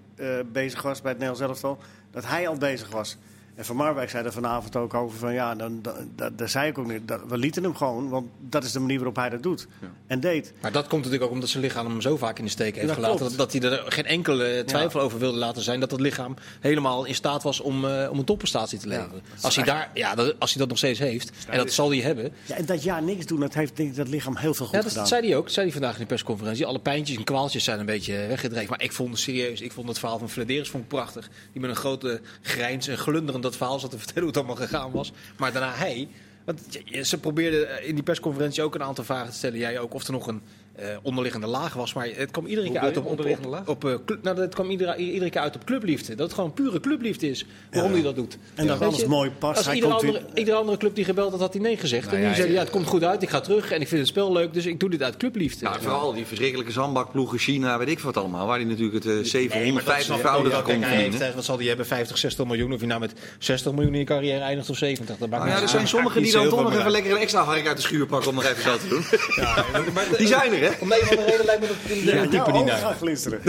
[0.52, 1.84] bezig was bij het Nederlands elftal.
[2.12, 3.18] Dat hij al bezig was.
[3.60, 6.78] En Van Marwijk zei er vanavond ook over van ja, dan, dan, daar zei ik
[6.78, 7.08] ook niet.
[7.08, 9.68] Dat, we lieten hem gewoon, want dat is de manier waarop hij dat doet.
[9.82, 9.88] Ja.
[10.08, 10.54] En deed.
[10.62, 12.94] Maar dat komt natuurlijk ook omdat zijn lichaam hem zo vaak in de steek heeft
[12.94, 13.20] gelaten.
[13.20, 15.06] Dat, dat, hij er geen enkele twijfel ja.
[15.06, 15.80] over wilde laten zijn.
[15.80, 19.22] Dat het lichaam helemaal in staat was om, uh, om een topprestatie te leveren.
[19.42, 22.00] als, hij daar, ja, dat, als hij dat nog steeds heeft, en dat zal hij
[22.00, 22.32] hebben.
[22.46, 24.76] Ja, en dat jaar niks doen, dat heeft denk ik dat lichaam heel veel goed
[24.76, 25.08] ja, dat gedaan.
[25.08, 25.44] zei hij ook.
[25.44, 26.66] Dat zei hij vandaag in de persconferentie.
[26.66, 28.70] Alle pijntjes en kwaaltjes zijn een beetje weggedreven.
[28.70, 29.62] Maar ik vond het serieus.
[29.62, 31.30] Ik vond het verhaal van Flederis vond ik prachtig.
[31.52, 34.68] Die met een grote grijns en glunderend dat verhaal zat te vertellen hoe het allemaal
[34.68, 35.12] gegaan was.
[35.38, 36.08] Maar daarna hij.
[36.46, 36.62] Want
[37.02, 39.58] ze probeerden in die persconferentie ook een aantal vragen te stellen.
[39.58, 40.42] Jij ook of er nog een
[40.80, 41.94] uh, onderliggende laag was.
[41.94, 44.70] Maar het kwam iedere keer uit op, op, op, op uh, club, nou, het kwam
[44.70, 46.16] iedere, iedere keer uit op clubliefde.
[46.16, 47.96] Dat het gewoon pure clubliefde is waarom ja.
[47.98, 48.38] hij dat doet.
[48.56, 49.58] En dat alles mooi past.
[49.58, 52.06] Als iedere andere, iedere andere club die gebeld had, had hij nee gezegd.
[52.06, 53.88] Nou, en nu ja, zei ja, het komt goed uit, ik ga terug en ik
[53.88, 55.66] vind het spel leuk, dus ik doe dit uit clubliefde.
[55.66, 58.48] Nou, vooral die verschrikkelijke zandbakploegen, China, weet ik wat allemaal.
[58.48, 61.36] Waar hij natuurlijk het uh, 750 voudige kon verdienen.
[61.36, 62.74] Wat zal hij hebben, 50, 60 miljoen?
[62.74, 65.18] Of je nou met 60 miljoen in je carrière eindigt of 70.
[65.18, 67.68] Dat nou ja, er zijn sommigen die dan toch nog even lekker een extra hark
[67.68, 69.04] uit de schuur pakken om nog even zo te doen.
[70.18, 70.72] Die zijn er, hè?
[70.80, 72.94] Om een of andere reden lijkt me dat in de ja, type niet naar.
[72.94, 73.42] glinsteren.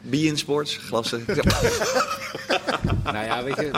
[0.00, 1.24] Bein Sports, glassen.
[3.04, 3.70] nou ja, weet je...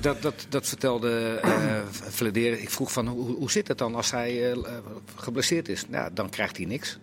[0.00, 1.40] dat, dat, dat vertelde
[2.24, 2.60] uh.
[2.60, 4.56] Ik vroeg van hoe, hoe zit het dan als hij uh,
[5.16, 5.84] geblesseerd is?
[5.88, 6.98] Nou, dan krijgt hij niks.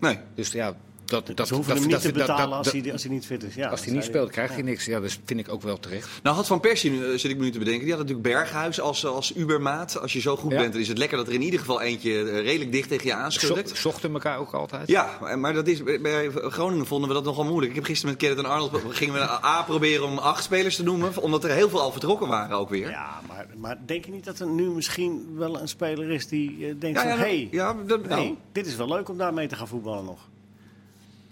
[0.00, 0.18] Nee.
[0.34, 2.92] Dus ja, dat, dat, Ze hoeven dat, hem niet dat, te betalen dat, als, hij,
[2.92, 3.54] als hij niet fit is.
[3.54, 4.84] Ja, als hij niet speelt, krijgt hij niks.
[4.84, 6.08] Ja, dat vind ik ook wel terecht.
[6.22, 8.80] Nou had Van Persie, uh, zit ik me nu te bedenken, die had natuurlijk Berghuis
[8.80, 10.00] als, als ubermaat.
[10.00, 10.58] Als je zo goed ja.
[10.58, 13.06] bent, dan is het lekker dat er in ieder geval eentje uh, redelijk dicht tegen
[13.06, 13.68] je aanschurkt.
[13.68, 14.88] Zo, zochten elkaar ook altijd.
[14.88, 17.68] Ja, maar dat is, bij Groningen vonden we dat nogal moeilijk.
[17.70, 20.82] Ik heb gisteren met Kenneth en Arnold, gingen we A proberen om acht spelers te
[20.82, 22.90] noemen, omdat er heel veel al vertrokken waren ook weer.
[22.90, 26.58] Ja, maar, maar denk je niet dat er nu misschien wel een speler is die
[26.58, 28.20] uh, denkt ja, van, hé, hey, ja, dat, nou.
[28.20, 30.28] hey, dit is wel leuk om daarmee te gaan voetballen nog?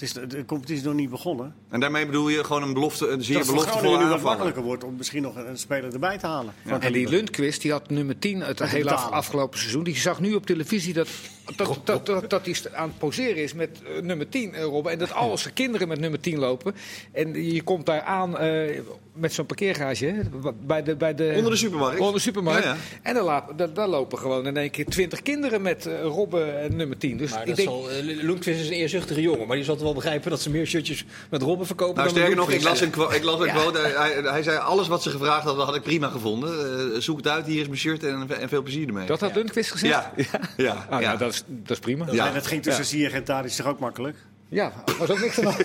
[0.03, 1.55] Het is, de competitie is nog niet begonnen.
[1.69, 4.85] En daarmee bedoel je gewoon een belofte, een zeer dat beloftevolle nu wat makkelijker wordt
[4.85, 6.55] om misschien nog een speler erbij te halen.
[6.65, 6.81] Ja.
[6.81, 9.85] En die Lundqvist, die had nummer 10 het hele af, afgelopen seizoen.
[9.85, 11.09] Die zag nu op televisie dat,
[11.57, 14.93] dat, dat, dat, dat hij aan het poseren is met uh, nummer 10, uh, Robben.
[14.93, 16.75] En dat al zijn kinderen met nummer 10 lopen.
[17.13, 18.81] En je komt daar aan uh,
[19.13, 20.07] met zo'n parkeergarage.
[20.07, 20.21] Hè,
[20.67, 21.99] bij de, bij de, onder de supermarkt.
[21.99, 22.65] Onder de supermarkt.
[22.65, 22.79] Ja, ja.
[23.03, 26.77] En daar, daar, daar, lopen gewoon in één keer 20 kinderen met uh, Robben en
[26.77, 27.17] nummer 10.
[27.17, 29.47] Dus maar ik dat denk, zal, uh, Lundqvist is een eerzuchtige jongen.
[29.47, 31.97] Maar die zal wel begrijpen dat ze meer shirtjes met Robben verkopen.
[31.97, 33.53] Nou, sterker nog, ik las een, ik las een ja.
[33.53, 33.79] quote.
[33.79, 36.51] Hij, hij, zei: Alles wat ze gevraagd hadden, had ik prima gevonden.
[36.93, 39.07] Uh, zoek het uit, hier is mijn shirt en, en veel plezier ermee.
[39.07, 39.37] Dat had ja.
[39.37, 39.93] Lundqvist gezegd?
[39.93, 40.13] Ja.
[40.57, 40.87] ja.
[40.91, 41.01] ja.
[41.01, 42.07] Nou, dat, is, dat is prima.
[42.11, 42.27] Ja.
[42.27, 44.17] En het ging tussen Ziyech en Tadic toch ook makkelijk?
[44.49, 45.65] Ja, was ook niks aan de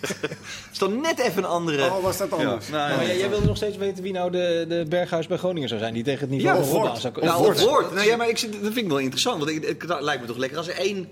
[0.72, 1.84] is dan net even een andere.
[1.84, 2.66] Oh, was dat anders?
[2.68, 2.88] Ja.
[2.88, 5.80] Nou, jij, jij wilde nog steeds weten wie nou de, de Berghuis bij Groningen zou
[5.80, 7.28] zijn, die tegen het niveau ja, van zou komen.
[7.28, 7.92] Nou, of.
[7.94, 9.44] Nou ja, maar ik, dat vind ik wel interessant.
[9.44, 11.08] Want het, het lijkt me toch lekker als er één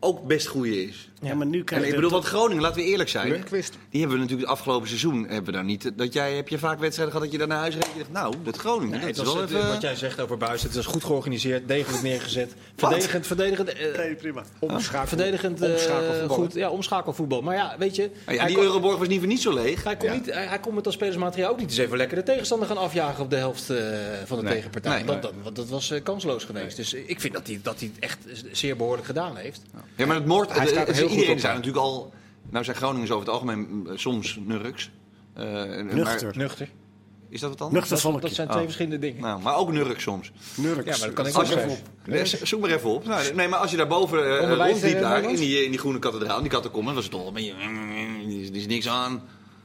[0.00, 1.10] ook best goede is.
[1.24, 3.28] Ja, maar nu en ik bedoel, want Groningen, laten we eerlijk zijn.
[3.28, 3.78] Lundqvist.
[3.90, 5.92] Die hebben we natuurlijk het afgelopen seizoen hebben we daar niet.
[5.96, 7.88] Dat jij heb je vaak wedstrijden gehad dat je daar naar huis reed.
[7.92, 8.98] Je dacht, nou, dat Groningen.
[9.00, 9.68] Nee, dat is wel het, even...
[9.68, 12.54] Wat jij zegt over Buis, het is goed georganiseerd, degelijk neergezet.
[12.76, 13.74] Verdedigend, verdedigend.
[13.80, 14.42] Uh, nee, prima.
[14.58, 16.36] Omschakel, verdedigend, uh, omschakelvoetbal.
[16.36, 17.42] Goed, ja, omschakelvoetbal.
[17.42, 18.10] Maar ja, weet je.
[18.24, 19.84] Ah, ja, die kon, Euroborg was niet voor niet zo leeg.
[19.84, 20.14] Hij kon, ja.
[20.14, 22.76] niet, hij, hij kon met als spelersmateriaal ook niet eens even lekker de tegenstander gaan
[22.76, 23.78] afjagen op de helft uh,
[24.24, 25.02] van de nee, tegenpartij.
[25.02, 26.76] Nee, dat, dat, dat, was kansloos geweest.
[26.76, 28.18] Dus ik vind dat hij, dat hij het echt
[28.52, 29.60] zeer behoorlijk gedaan heeft.
[29.96, 30.52] Ja, maar het moord.
[30.52, 32.12] Hij staat heel iedereen zijn natuurlijk al.
[32.50, 34.90] Nou zijn Groningers over het algemeen soms nurks.
[35.38, 35.44] Uh,
[35.92, 36.36] nuchter.
[36.36, 36.68] nuchter.
[37.28, 37.90] Is dat wat anders?
[37.90, 38.64] Nuchter Dat, dat zijn twee Oh.
[38.64, 39.22] verschillende dingen.
[39.22, 40.32] Nou, maar ook nurk soms.
[40.56, 40.84] Nurks.
[40.84, 41.78] Ja, maar dat kan ik Als ook even op.
[42.04, 43.06] Nee, Zoek maar even op.
[43.06, 45.70] Nou, nee, maar als je daar boven eh, Onderwijs, rondliep eh, daar, in die, in
[45.70, 47.52] die groene kathedraal, in die catacomben, was het toch een beetje...
[48.28, 49.22] Is, er is niks aan.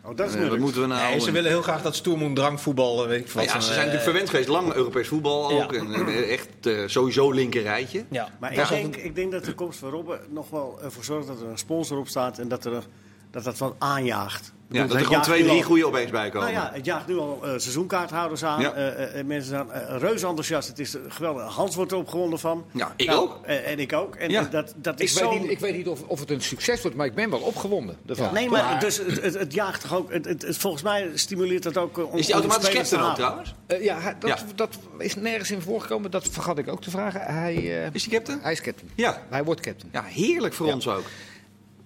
[0.10, 1.10] Oh, dat is Eh, moeten we nou...
[1.10, 3.44] Nee, ze En- willen heel graag dat stoermoen drankvoetbal, eh, weet ik wat.
[3.44, 4.48] ja, ze zo'n, zijn eh, natuurlijk verwend geweest.
[4.50, 5.72] Lang Europees voetbal ook.
[5.74, 5.80] Ja.
[5.80, 8.04] En, en echt eh, sowieso linker rijtje.
[8.10, 8.62] Ja, Maar Ja.
[8.64, 11.48] ik denk, ik denk dat de komst van Robben nog wel ervoor zorgt dat er
[11.48, 12.84] een sponsor op staat en dat er,
[13.32, 14.54] dat, dat wat aanjaagt.
[14.70, 16.52] Ik Ja, dat er gewoon twee, drie goede opeens bij komen.
[16.54, 18.62] Nou ja, het jaagt nu al eh, seizoenkaarthouders aan.
[18.62, 18.74] Ja.
[18.74, 20.68] Eh, eh, mensen zijn reuze enthousiast.
[20.68, 21.56] Het is geweldig.
[21.56, 22.66] Hans wordt er opgewonden van.
[22.74, 23.46] Ja, ik Nou, ook.
[23.46, 24.16] en ik ook.
[24.16, 24.42] En Ja.
[24.44, 25.38] dat, dat Ik is weet, zo...
[25.40, 27.98] niet, ik weet niet of, of het een succes wordt, maar ik ben wel opgewonden.
[28.08, 28.34] ervan.
[28.34, 30.12] Nee, maar dus het, het, het jaagt toch ook...
[30.14, 31.98] Het, het, het- volgens mij stimuleert dat ook...
[31.98, 33.54] om- Is die automatisch captain ook trouwens?
[33.68, 34.38] Eh, ja, hij- dat, Ja.
[34.56, 36.12] dat is nergens in voorgekomen.
[36.12, 37.22] Dat vergat ik ook te vragen.
[37.22, 38.40] Hij, eh, Is die captain?
[38.42, 38.92] hij is captain.
[38.96, 39.22] Ja.
[39.30, 39.90] Hij wordt captain.
[39.94, 41.04] Ja, heerlijk voor ons ook.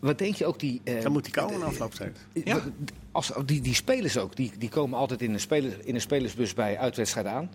[0.03, 0.81] Wat denk je ook die...
[0.83, 2.17] eh, Dan moet hij komen na aflooptijd.
[2.33, 2.59] Ja.
[3.11, 6.53] Als, die, die spelers ook, die, die komen altijd in een, speler, in een spelersbus
[6.53, 7.51] bij uitwedstrijden aan.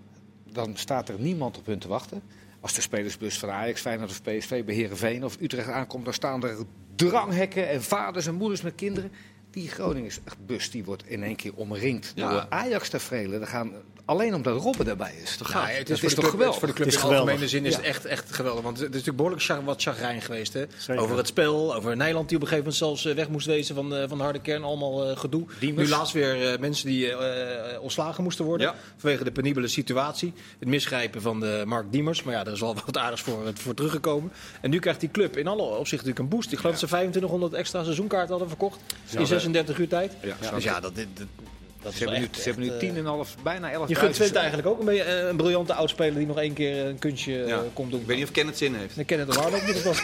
[0.52, 2.22] Dan staat er niemand op hun te wachten.
[2.60, 6.04] Als de spelersbus van Ajax, Feyenoord of PSV bij Heerenveen of Utrecht aankomt...
[6.04, 6.56] dan staan er
[6.96, 9.10] dranghekken en vaders en moeders met kinderen.
[9.50, 12.30] Die Groningsbus die wordt in één keer omringd Ja.
[12.30, 13.38] door Ajax-taferelen.
[13.38, 13.72] Dan gaan
[14.08, 15.36] alleen omdat Robben daarbij is.
[15.36, 16.58] Toch Ja, het dat is, voor is de toch club, het geweldig?
[16.58, 17.78] voor de club Het in algemene zin is Ja.
[17.78, 18.62] het echt, echt geweldig.
[18.62, 20.52] Want het is natuurlijk behoorlijk char- wat chagrijn geweest.
[20.52, 20.64] Hè?
[20.78, 21.02] Zeker.
[21.02, 23.74] Over het spel, over Nederland die op een gegeven moment zelfs eh, weg moest wezen
[23.74, 24.62] van, eh, van de harde kern.
[24.64, 25.46] Allemaal eh, gedoe.
[25.58, 25.88] Diemers.
[25.88, 27.12] Nu laatst weer mensen die
[27.80, 28.66] ontslagen moesten worden.
[28.66, 28.74] Ja.
[28.96, 30.32] Vanwege de penibele situatie.
[30.58, 32.22] Het misgrijpen van de Mark Diemers.
[32.22, 34.32] Maar ja, daar is wel wat aardigs voor, voor teruggekomen.
[34.60, 36.52] En nu krijgt die club in alle opzichten natuurlijk een boost.
[36.52, 38.78] Ik geloof dat ze 2500 extra seizoenkaarten hadden verkocht.
[39.16, 40.12] in 36 uur tijd.
[40.22, 40.50] Ja.
[40.54, 41.26] Dus ja, dat, dit, dat,
[41.90, 43.34] dat Ze is wel hebben nu, echt, ze hebben nu tien eh, en een half,
[43.42, 46.38] bijna elf je gunt Twente eigenlijk ook een, beetje, eh, een briljante oudspeler die nog
[46.38, 47.62] één keer een kunstje eh, Ja.
[47.72, 48.00] komt doen.
[48.00, 48.96] Ik weet niet of Ken het zin heeft.
[48.96, 49.84] Dan kennen de waarde ook niet.
[49.84, 50.02] Dat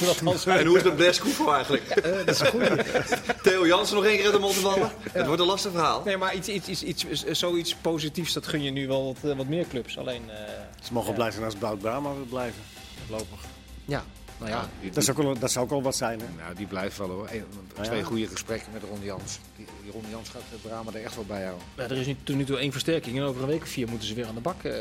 [0.22, 2.02] dat En hoe is het met Bles Koevo eigenlijk?
[2.26, 2.84] dat is een goede.
[3.42, 4.90] Theo Jansen nog één keer uit de mond te vallen?
[5.12, 6.02] Het wordt een lastig verhaal.
[6.04, 9.36] Nee, maar iets, iets, iets, iets, zoiets positiefs, dat gun je nu wel wat, eh,
[9.36, 9.98] wat meer clubs.
[9.98, 10.36] Alleen, eh,
[10.82, 11.14] Ze mogen Ja.
[11.16, 12.62] blij zijn als Bout Brama wil blijven.
[13.06, 13.38] Voorlopig.
[13.84, 14.04] ja,
[14.44, 14.90] nou ja.
[14.92, 16.20] Dat zou ook wel, dat zou ook wel wat zijn.
[16.20, 16.26] Hè?
[16.42, 17.28] Nou, die blijft wel hoor.
[17.32, 17.44] Eén-
[17.76, 18.04] Ah, Twee ja.
[18.04, 19.38] goede gesprekken met Ron Jans.
[19.56, 21.66] Die, die Ron Jans gaat het drama er echt wel bij houden.
[21.76, 23.16] Ja, er is nu, tot nu toe één versterking.
[23.18, 24.72] En over een week of vier moeten ze weer aan de bak eh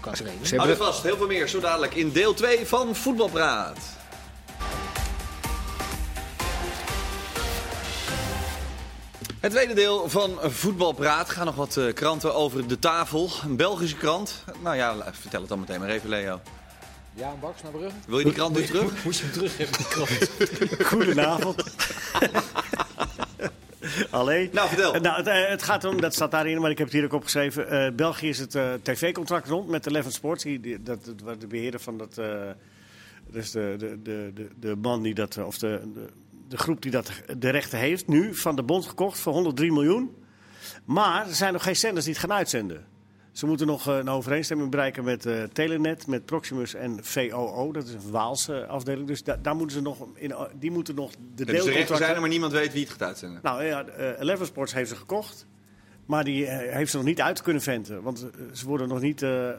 [0.00, 0.46] qua trainen.
[0.46, 3.78] Ze er vast, heel veel meer zo dadelijk in deel 2 van Voetbalpraat.
[9.40, 11.30] Het tweede deel van Voetbalpraat.
[11.30, 13.30] Gaan nog wat eh, kranten over de tafel.
[13.44, 14.44] Een Belgische krant.
[14.62, 16.40] Nou ja, vertel het dan meteen maar even, Leo.
[17.14, 17.96] Ja, een baks naar Brugge.
[18.06, 19.04] Wil je die krant nu terug?
[19.04, 20.30] Moest je hem terug hebben, die krant.
[20.92, 21.64] Goedenavond.
[24.10, 24.48] Alleen.
[24.52, 24.92] Nou, vertel.
[25.00, 27.12] Nou, het, eh, het gaat om, dat staat daarin, maar ik heb het hier ook
[27.12, 27.68] opgeschreven.
[27.70, 30.42] Eh, België is het eh, tv-contract rond met Eleven Sports.
[30.44, 32.18] Die, die- dat, dat, waar de beheerder van dat.
[32.18, 32.40] eh
[33.30, 35.38] dus de, de, de, de, de man die dat.
[35.38, 36.06] Of de, de,
[36.48, 40.16] de groep die dat de rechten heeft, nu van de bond gekocht voor 103 miljoen.
[40.84, 42.84] Maar er zijn nog geen zenders die het gaan uitzenden.
[43.32, 47.72] Ze moeten nog eh, een overeenstemming bereiken met eh, Telenet, met Proximus en VOO.
[47.72, 49.06] Dat is een Waalse afdeling.
[49.06, 51.96] Dus da- daar moeten ze nog in, die moeten nog de Dus de rechten deelcontracten...
[52.04, 53.40] zijn er, maar niemand weet wie het gaat uitzenden.
[53.42, 55.46] Nou ja, eh, Eleven Sports heeft ze gekocht.
[56.06, 58.02] Maar die eh, heeft ze nog niet uit kunnen venten.
[58.02, 59.56] Want eh, ze worden nog niet, eh, eh,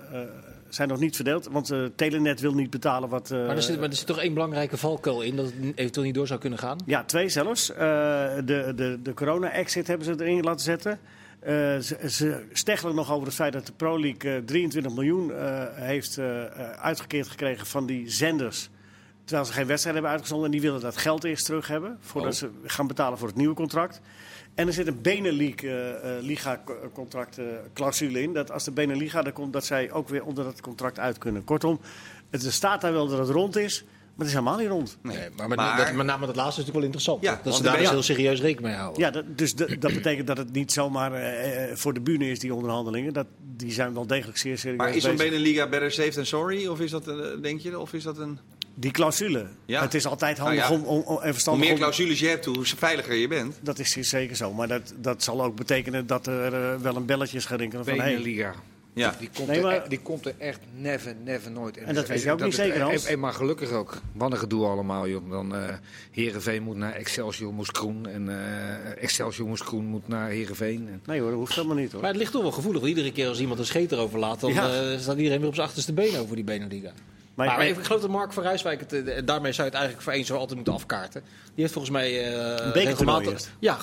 [0.69, 1.47] zijn nog niet verdeeld.
[1.51, 3.31] Want eh, Telenet wil niet betalen wat...
[3.31, 6.05] eh, Maar er, zit, maar er zit toch één belangrijke valkuil in dat het eventueel
[6.05, 6.77] niet door zou kunnen gaan?
[6.86, 7.71] Ja, twee zelfs.
[7.71, 7.77] Eh,
[8.45, 10.99] de de, de corona-exit hebben ze erin laten zetten.
[11.45, 15.34] Eh, ze, ze steggelen nog over het feit dat de Pro League eh, 23 miljoen
[15.34, 18.69] eh, heeft eh, eh, uitgekeerd gekregen van die zenders.
[19.23, 20.45] Terwijl ze geen wedstrijd hebben uitgezonden.
[20.45, 21.97] En die willen dat geld eerst terug hebben.
[21.99, 22.38] Voordat Oh.
[22.38, 24.01] ze gaan betalen voor het nieuwe contract.
[24.56, 27.39] En er zit een Beneliga-contract
[27.73, 28.34] clausule in.
[28.34, 31.43] Dat als de Beneliga er komt, dat zij ook weer onder dat contract uit kunnen.
[31.43, 31.79] Kortom,
[32.29, 33.84] het staat daar wel dat het rond is.
[34.15, 34.97] Maar het is helemaal niet rond.
[35.02, 35.17] Nee.
[35.38, 37.23] Maar met, Maar- dat, met name dat laatste is natuurlijk wel interessant.
[37.23, 39.02] Ja, dat want ze daar dus heel serieus rekening mee houden.
[39.02, 42.30] Ja, dat, dus de- dat betekent dat het niet zomaar eh, eh, voor de bühne
[42.30, 43.13] is, die onderhandelingen.
[43.13, 45.30] Dat, die zijn wel degelijk zeer serieus Maar is zo'n bezig.
[45.32, 46.67] Beneliga better safe than sorry?
[46.67, 48.39] Of is dat, eh, denk je, of is dat een...
[48.76, 49.47] Die clausule.
[49.65, 49.82] Ja.
[49.82, 52.19] Het is altijd handig Nou ja, om, om, om, en Hoe verstandig meer om- clausules
[52.19, 53.60] je hebt, hoe veiliger je bent.
[53.62, 54.54] Dat is zeker zo.
[54.54, 57.99] Maar dat, dat zal ook betekenen dat er wel een belletje is gerinkelen van...
[57.99, 58.54] Hey, Beneliga.
[58.95, 59.15] Ja.
[59.19, 61.77] Die komt, Nee, maar- er, die komt er echt never, never nooit.
[61.77, 63.06] En dat weet je ook niet zeker, Hans.
[63.06, 63.97] En, en maar gelukkig ook.
[64.13, 65.29] Wat een gedoe allemaal, joh.
[65.29, 65.73] Dan eh
[66.12, 68.08] Heerenveen moet naar Excelsior moest Groen.
[68.08, 70.88] En eh, Excelsior moest Groen moet naar Heerenveen.
[70.91, 72.01] En, nee hoor, dat hoeft helemaal niet hoor.
[72.01, 72.82] Maar het ligt toch wel gevoelig.
[72.82, 74.91] want Iedere keer als iemand een scheet erover laat, dan Ja.
[74.91, 76.91] eh, staat iedereen weer op zijn achterste been over die Beneliga.
[77.34, 80.13] Maar, maar ik geloof dat Mark van Rijswijk, het, daarmee zou je het eigenlijk voor
[80.13, 81.21] eens zo altijd moeten afkaarten.
[81.21, 83.49] Die heeft volgens mij uh, regelmatig...
[83.60, 83.77] Ja,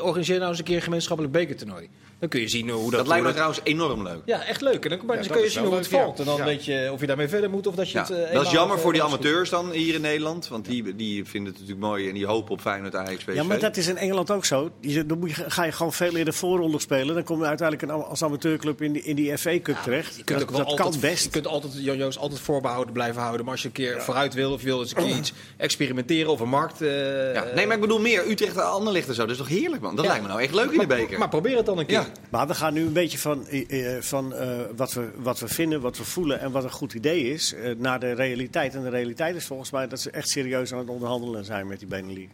[0.00, 1.88] organiseer nou eens een keer een gemeenschappelijk bekertoernooi.
[2.18, 2.98] Dan kun je zien hoe dat...
[2.98, 4.22] Dat lijkt me trouwens enorm leuk.
[4.24, 4.84] Ja, echt leuk.
[4.84, 6.18] En dan, ja, dan kun je zien hoe het valt.
[6.18, 8.10] En dan weet je of je daarmee verder moet of dat je het...
[8.10, 10.48] Uh, dat is jammer voor die amateurs dan hier in Nederland.
[10.48, 13.34] Want die, die vinden het natuurlijk mooi en die hopen op Feyenoord Ajax PSV.
[13.34, 14.70] Ja, maar dat is in Engeland ook zo.
[15.06, 17.14] Dan moet je, ga je gewoon veel eerder voorronde spelen.
[17.14, 20.16] Dan kom je uiteindelijk als amateurclub in die, in die FA Cup terecht.
[20.16, 21.24] Je kunt dat, ook wel dat altijd, kan best.
[21.24, 23.44] Je kunt altijd, Joost, altijd voorbehouden blijven houden.
[23.44, 26.32] Maar als je een keer vooruit wil of je wil eens een keer iets experimenteren
[26.32, 26.82] of een markt...
[26.82, 26.88] Uh,
[27.54, 29.20] nee, maar ik bedoel meer Utrecht en Anderlecht en zo.
[29.20, 29.96] Dat is toch heerlijk, man?
[29.96, 31.18] Dat lijkt me nou echt leuk in de beker.
[31.18, 32.05] Maar probeer het dan een keer.
[32.30, 35.80] Maar we gaan nu een beetje van, uh, van uh, wat, we, wat we vinden,
[35.80, 38.74] wat we voelen en wat een goed idee is, uh, naar de realiteit.
[38.74, 41.78] En de realiteit is volgens mij dat ze echt serieus aan het onderhandelen zijn met
[41.78, 42.32] die Benelux.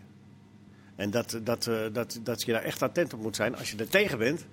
[0.96, 3.56] En dat, dat, dat, dat je daar echt attent op moet zijn.
[3.56, 4.46] Als je er tegen bent,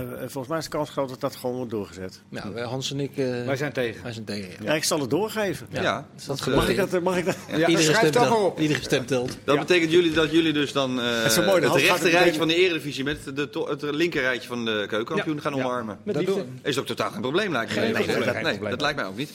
[0.00, 2.22] uh, volgens mij is de kans groot dat dat gewoon wordt doorgezet.
[2.28, 3.16] Nou, Hans en ik...
[3.16, 4.02] Uh, wij zijn tegen.
[4.02, 4.70] Wij zijn tegen, ja.
[4.70, 5.66] ja ik zal het doorgeven.
[5.70, 5.82] Ja.
[5.82, 6.06] ja.
[6.26, 7.36] Dat mag, ik dat, mag ik dat?
[7.48, 8.58] Ja, Iedere stem telt.
[8.58, 9.36] Iedere stem telt.
[9.44, 12.54] Dat betekent jullie dat jullie dus dan uh, het, mooi, het rechte rijtje van de
[12.54, 15.98] Eredivisie met de het linker rijtje van de keukenkampioen gaan omarmen.
[16.02, 17.80] Met dat is ook totaal geen probleem lijkt me.
[17.80, 18.32] Geen nee, probleem.
[18.32, 19.30] Dat, nee, dat lijkt mij ook niet.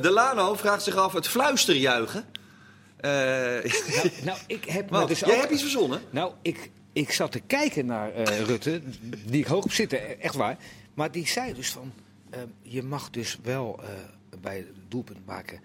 [0.00, 2.24] Delano vraagt zich af het fluisterjuichen.
[3.00, 3.70] nou,
[4.24, 5.06] nou, ik heb...
[5.06, 6.00] Dus jij hebt iets verzonnen?
[6.10, 8.80] Nou, ik ik zat te kijken naar uh, Rutte,
[9.26, 10.56] die ik hoog op zitten, echt waar.
[10.94, 11.92] Maar die zei dus van,
[12.34, 13.88] uh, je mag dus wel uh,
[14.40, 15.60] bij het doelpunt maken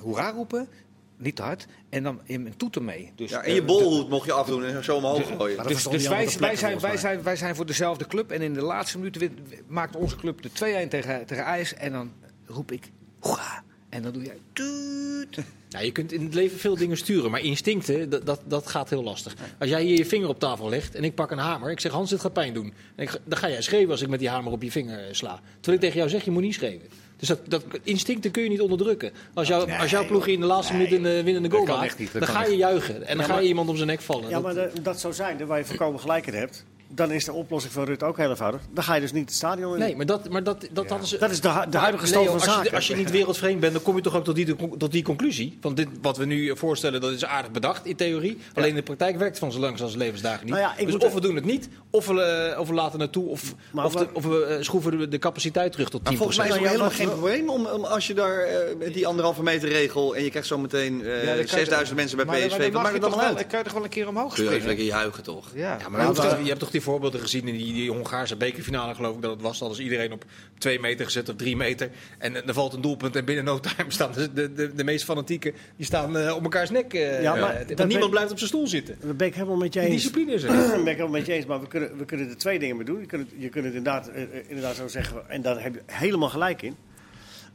[0.00, 0.68] hoera roepen,
[1.16, 3.12] niet te hard, en dan in een toeter mee.
[3.14, 5.66] Dus, ja, en je bolhoed mocht je afdoen en zo omhoog gooien.
[5.66, 8.62] Dus, dus wij, wij, zijn, wij, zijn, wij zijn voor dezelfde club en in de
[8.62, 10.48] laatste minuten maakt onze club de
[10.84, 12.12] 2-1 tegen, tegen IJs en dan
[12.46, 13.64] roep ik hoera.
[13.88, 14.38] En dan doe jij...
[14.52, 15.38] Tuut.
[15.74, 18.90] Ja, je kunt in het leven veel dingen sturen, maar instincten, dat, dat, dat gaat
[18.90, 19.34] heel lastig.
[19.58, 21.92] Als jij hier je vinger op tafel legt en ik pak een hamer, ik zeg
[21.92, 22.72] Hans, dit gaat pijn doen.
[22.94, 25.04] En ik, dan ga jij schreeuwen als ik met die hamer op je vinger eh,
[25.12, 25.40] sla.
[25.54, 26.86] Terwijl ik tegen jou zeg, je moet niet schreeuwen.
[27.16, 29.12] Dus dat, dat instincten kun je niet onderdrukken.
[29.34, 32.26] Als, jou, als jouw ploeg in de laatste minuut een uh, winnende goal maakt, dan
[32.26, 33.06] ga je juichen.
[33.06, 34.28] En dan ga je iemand om zijn nek vallen.
[34.28, 37.32] Ja, maar dat, dat zou zijn, waar je voorkomen gelijk in hebt dan is de
[37.32, 38.60] oplossing van Rutte ook heel eenvoudig.
[38.72, 39.78] Dan ga je dus niet het stadion in.
[39.78, 40.94] Nee, maar dat, maar dat, dat, ja.
[40.94, 41.10] dat is...
[41.10, 42.64] Dat is de, de huidige stand van als zaken.
[42.64, 45.02] Je, als je niet wereldvreemd bent, dan kom je toch ook tot die, tot die
[45.02, 45.58] conclusie.
[45.60, 48.38] Van dit, wat we nu voorstellen, dat is aardig bedacht in theorie.
[48.54, 50.54] Alleen in de praktijk werkt het van zo langs als levensdagen niet.
[50.54, 53.28] Nou ja, dus of we doen het niet, of we, uh, of we laten naartoe,
[53.28, 56.04] of, of, de, of, we uh, schroeven de, de, capaciteit terug tot 10%.
[56.04, 59.06] Maar volgens mij is het helemaal geen probleem om, om, als je daar uh, die
[59.06, 62.72] anderhalve meter regel en je krijgt zo meteen ja, 6000 mensen bij PSV.
[62.72, 63.36] Wat maakt het dan uit?
[63.36, 64.52] Dan kan je toch wel een keer omhoog springen?
[64.52, 65.46] Kun je lekker juichen toch?
[65.54, 69.22] Ja, maar je hebt toch die voorbeelden gezien in die, die Hongaarse bekerfinale, geloof ik
[69.22, 69.58] dat het was.
[69.58, 70.24] Dat is iedereen op
[70.58, 71.90] twee meter gezet of drie meter.
[72.18, 75.54] En er valt een doelpunt en binnen no time staan de, de, de, meest fanatieken
[75.76, 76.94] die staan uh, op elkaars nek.
[76.94, 78.96] Uh, ja, maar uh, niemand blijft op zijn stoel zitten.
[79.00, 79.92] Dat ben ik helemaal met je eens.
[79.92, 80.50] discipline is er.
[80.70, 82.86] ben ik helemaal met je eens, maar we kunnen, we kunnen er twee dingen mee
[82.86, 83.00] doen.
[83.00, 84.10] Je kunt, je kunt het inderdaad,
[84.48, 86.76] inderdaad zo zeggen, en daar heb je helemaal gelijk in.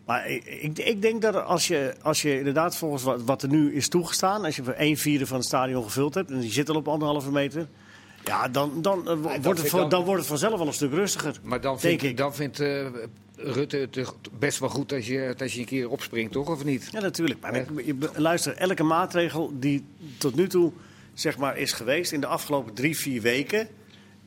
[0.10, 3.76] Maar ik, ik, denk dat als je, als je inderdaad volgens wat, wat er nu
[3.76, 6.70] is toegestaan, als je voor een vierde van het stadion gevuld hebt en die zit
[6.70, 7.68] al op anderhalve meter,
[8.24, 11.36] ja, dan, dan, uh, wordt het dan, dan, wordt het vanzelf wel een stuk rustiger.
[11.44, 12.18] Maar dan vind, ik.
[12.18, 12.86] Dan vindt uh,
[13.36, 16.50] Rutte het best wel goed als je, als je een keer opspringt, toch?
[16.50, 16.90] Of niet?
[16.92, 17.40] Ja, natuurlijk.
[17.42, 19.86] Maar ik, luister, elke maatregel die
[20.18, 20.72] tot nu toe
[21.14, 23.68] zeg maar, is geweest in de afgelopen drie, vier weken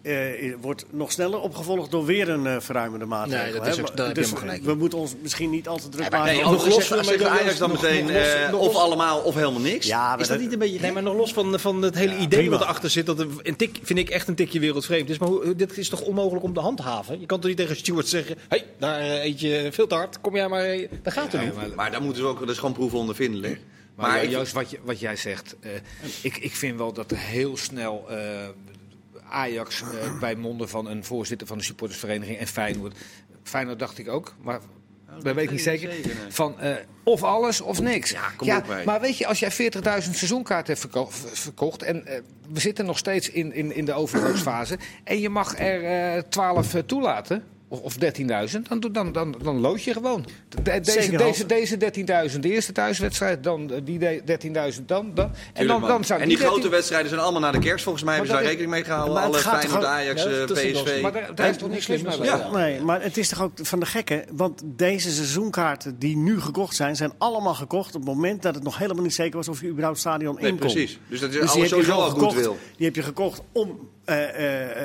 [0.02, 3.44] uh, wordt nog sneller opgevolgd door weer een uh, verruimende maatregel.
[3.44, 4.62] Nee, dat is ook, daar dus gelijk.
[4.62, 6.34] we moeten ons misschien niet al te druk ja, maken.
[6.34, 9.86] Nee, nog los van de Ajax dan meteen uh, of allemaal of helemaal niks.
[9.86, 12.18] Ja, is dat, niet een beetje Nee, maar nog los van, van het hele ja,
[12.18, 12.56] idee prima.
[12.56, 15.18] wat erachter zit, dat een tik, vind ik echt een tikje wereldvreemd is.
[15.18, 17.20] Maar hoe, dit is toch onmogelijk om te handhaven?
[17.20, 20.20] Je kan toch niet tegen Stuart zeggen, hé, hey, daar eet je veel te hard,
[20.20, 21.54] kom jij maar, dat gaat er niet.
[21.54, 23.60] Maar, maar daar moeten ze ook, dat is gewoon proeven ondervindelijk.
[23.94, 25.56] Maar, maar Joost, wat, je, wat jij zegt,
[26.22, 28.08] ik, ik vind wel dat er heel snel
[29.32, 32.96] Ajax uh, bij monden van een voorzitter van de supportersvereniging en Feyenoord.
[33.42, 34.60] Feyenoord dacht ik ook, maar
[35.22, 35.94] dat weet ik niet zeker.
[36.28, 38.10] Van uh, of alles of niks.
[38.10, 39.58] Ja, kom ja, op maar weet je, als jij 40.000
[40.10, 41.82] seizoenkaarten hebt verko verkocht.
[41.82, 42.14] en uh,
[42.52, 44.78] we zitten nog steeds in, in, in de overgangsfase.
[45.04, 47.44] en je mag er 12 toelaten
[47.80, 50.26] of 13.000, dan, dan, dan, dan lood je gewoon.
[50.48, 51.76] De, deze deze, deze
[52.32, 55.30] 13.000, de eerste thuiswedstrijd, dan die 13.000, dan, dan.
[55.52, 58.04] En, dan, dan zou en die, die grote wedstrijden zijn allemaal na de kerst, volgens
[58.04, 59.22] mij hebben ze daar rekening mee gehouden.
[59.22, 60.98] Alle Feyenoord, Ajax, ja, PSV.
[61.02, 62.22] Maar daar, daar is toch niks mis mee?
[62.22, 62.50] Ja.
[62.50, 66.76] Nee, maar het is toch ook van de gekke, want deze seizoenkaarten die nu gekocht
[66.76, 69.60] zijn, zijn allemaal gekocht op het moment dat het nog helemaal niet zeker was of
[69.60, 70.70] je überhaupt stadion nee, in kon.
[70.70, 70.98] precies.
[71.08, 72.58] Dus dat is dus alles sowieso al goed wil.
[72.76, 73.90] Die heb je gekocht om,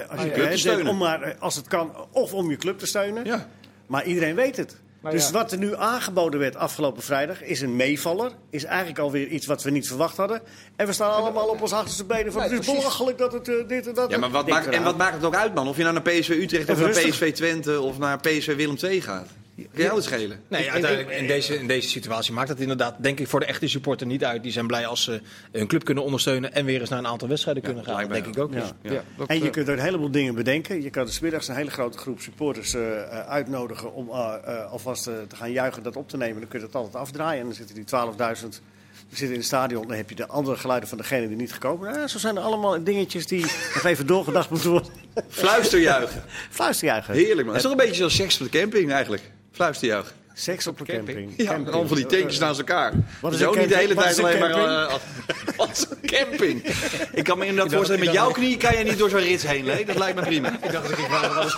[0.10, 0.88] als je, je te steunen.
[0.88, 3.26] Om maar, als het kan, of om je club te steunen.
[3.26, 3.48] Ja.
[3.88, 4.78] Maar iedereen weet het.
[5.02, 5.32] Maar dus ja.
[5.32, 8.32] wat er nu aangeboden werd afgelopen vrijdag is een meevaller.
[8.50, 10.42] Is eigenlijk alweer iets wat we niet verwacht hadden.
[10.76, 13.48] En we staan allemaal op ons achterste benen van nee, het is belachelijk dat het
[13.48, 14.12] uh, dit en dat...
[14.12, 15.68] Ja, maar wat maakt, en wat maakt het ook uit man?
[15.68, 19.02] Of je nou naar PSV Utrecht of naar PSV Twente of naar PSV Willem II
[19.02, 19.28] gaat.
[19.74, 20.40] Kan jou het schelen?
[20.48, 23.68] Nee, uiteindelijk in deze, in deze situatie maakt het inderdaad, denk ik, voor de echte
[23.68, 24.44] supporter niet uit.
[24.44, 27.28] Die zijn blij als ze hun club kunnen ondersteunen en weer eens naar een aantal
[27.28, 28.02] wedstrijden kunnen gaan.
[28.02, 28.54] Dat denk ik ook.
[28.54, 28.60] Ja.
[28.82, 30.82] Dus- Ja, dat, En je eh, kunt er een heleboel dingen bedenken.
[30.82, 34.72] Je kan dus middags een hele grote groep supporters eh, eh, uitnodigen om eh, eh,
[34.72, 36.40] alvast te gaan juichen, dat op te nemen.
[36.40, 37.40] Dan kun je dat altijd afdraaien.
[37.40, 38.62] En dan zitten die 12.000
[39.10, 39.88] zitten in het stadion.
[39.88, 42.10] Dan heb je de andere geluiden van degene die niet gekomen zijn.
[42.10, 43.42] zo zijn er allemaal dingetjes die
[43.76, 44.92] nog even doorgedacht moeten worden.
[45.30, 46.24] Fluisterjuichen.
[46.50, 47.14] Fluisterjuichen.
[47.14, 47.48] Heerlijk man.
[47.48, 49.24] Het is toch een beetje zoals seks op de camping eigenlijk.
[49.58, 50.16] Fluisterjuichen.
[50.34, 51.34] Seks op de camping.
[51.38, 51.68] Ja, Camping.
[51.68, 52.94] allemaal van die tentjes naast elkaar.
[53.22, 54.88] Wat is een ook niet de hele tijd alleen een maar...
[54.88, 54.94] eh,
[55.58, 56.64] Wat is een camping?
[57.12, 59.66] Ik kan me inderdaad voorstellen, met jouw knie kan je niet door zo'n rits heen,
[59.66, 59.86] Lee.
[59.86, 60.48] Dat lijkt me prima.
[60.62, 61.56] Ik dacht dat ik wat is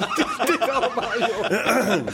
[0.51, 2.05] dit allemaal, joh?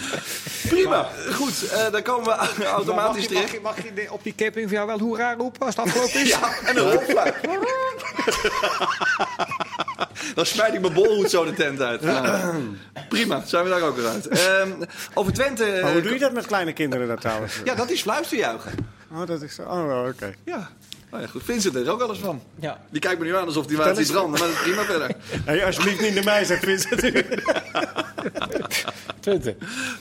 [0.68, 1.08] Prima.
[1.34, 2.26] Goed, eh, dan komen
[2.58, 5.34] we automatisch mag, je, mag, je, mag je op die camping voor jou wel hoera
[5.34, 6.30] roepen als het afgelopen is?
[6.40, 7.34] Ja, en een rolfluit.
[10.36, 12.02] Dan smijt ik mijn bolhoed zo de tent uit.
[12.02, 12.56] Nou,
[13.10, 14.28] prima, zijn we daar ook weer uit.
[14.28, 14.72] Ehm,
[15.14, 15.80] over Twente...
[15.82, 17.62] Maar hoe doe je dat met kleine kinderen dan trouwens?
[17.64, 18.72] Ja, dat is fluisterjuichen.
[19.12, 19.62] Oh, dat is zo.
[19.62, 20.34] Oh, oké.
[20.44, 20.70] Ja.
[21.16, 21.44] Nou ja, goed.
[21.44, 22.42] Vincent er ook wel eens van.
[22.60, 22.82] Ja.
[22.90, 25.16] Die kijkt me nu aan alsof die water ziet branden, maar dat is prima verder.
[25.46, 27.00] Hey, alsjeblieft niet naar mij, zegt Vincent.
[29.20, 29.56] Twente.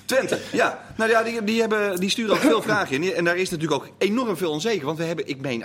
[0.05, 0.85] Twente, ja.
[0.97, 3.15] Nou ja, die, die, hebben, die sturen ook veel vragen in.
[3.15, 4.87] En daar is natuurlijk ook enorm veel onzeker.
[4.87, 5.65] Want we hebben, ik meen,